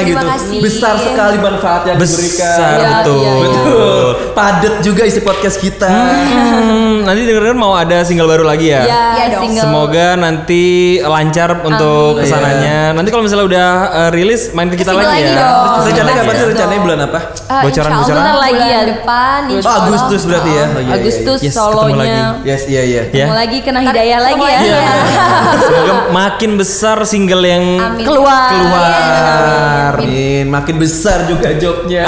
[0.00, 0.26] Terima gitu.
[0.26, 0.58] kasih.
[0.58, 2.48] Besar sekali manfaat yang diberikan.
[2.48, 3.18] Besar Iya, betul.
[3.18, 3.42] iya, iya.
[3.44, 4.04] Betul.
[4.34, 5.90] Padet juga isi podcast kita.
[5.90, 8.82] Hmm, nanti dengerin mau ada single baru lagi ya?
[8.82, 9.42] Ya, Iya dong.
[9.44, 9.62] single.
[9.62, 10.64] Semoga nanti
[10.98, 12.90] lancar untuk ke sananya.
[12.90, 15.38] Nanti kalau misalnya udah uh, rilis main ke kita Ke sini lagi, lagi ya.
[15.38, 15.84] dong.
[15.84, 17.20] Rencananya kapan sih rencananya bulan apa?
[17.44, 18.16] Ah, Bocoran- insya Allah bocoran?
[18.18, 19.38] bentar lagi ya depan.
[19.44, 19.84] Oh insya Allah.
[19.84, 20.64] Agustus berarti ya.
[20.64, 21.94] Oh, iya, iya, Agustus Yes, ketemu solonya.
[21.94, 22.08] lagi.
[22.10, 22.26] iya.
[22.46, 23.02] Yes, iya iya.
[23.12, 23.26] Ya.
[23.28, 24.58] Mau lagi kena hidayah lagi ya.
[24.58, 24.80] Iya.
[25.64, 28.04] Semoga makin besar single yang Amin.
[28.04, 28.48] Keluar.
[28.54, 29.92] Keluar.
[29.98, 30.44] Amin.
[30.50, 32.06] Makin besar juga jobnya.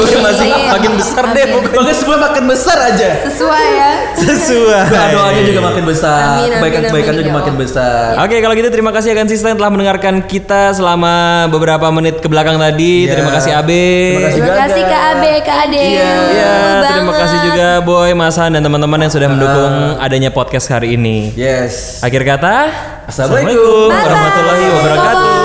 [0.00, 0.68] Bukan masih Amin.
[0.72, 1.52] makin besar deh Amin.
[1.54, 1.76] pokoknya.
[1.76, 3.08] Pokoknya semua makin besar aja.
[3.28, 3.92] Sesuai ya.
[4.32, 4.84] Sesuai.
[4.88, 6.20] Doa doanya juga makin besar.
[6.22, 8.08] Amin, amin, Kebaikan-kebaikan amin, juga ya makin besar.
[8.22, 12.28] Oke, kalau gitu terima kasih akan Sista yang telah mendengarkan kita selama beberapa menit ke
[12.28, 13.06] belakang tadi.
[13.06, 13.12] Iya.
[13.16, 13.86] Terima kasih Abe.
[14.32, 14.82] Terima kasih.
[14.82, 15.80] Kak Abe, Kak Ade.
[15.82, 16.12] Iya.
[16.32, 16.54] Iya,
[16.96, 21.32] terima kasih juga Boy, Masan dan teman-teman yang sudah mendukung adanya podcast hari ini.
[21.34, 22.00] Yes.
[22.04, 22.68] Akhir kata,
[23.08, 23.88] Assalamualaikum.
[23.88, 25.41] warahmatullahi wabarakatuh.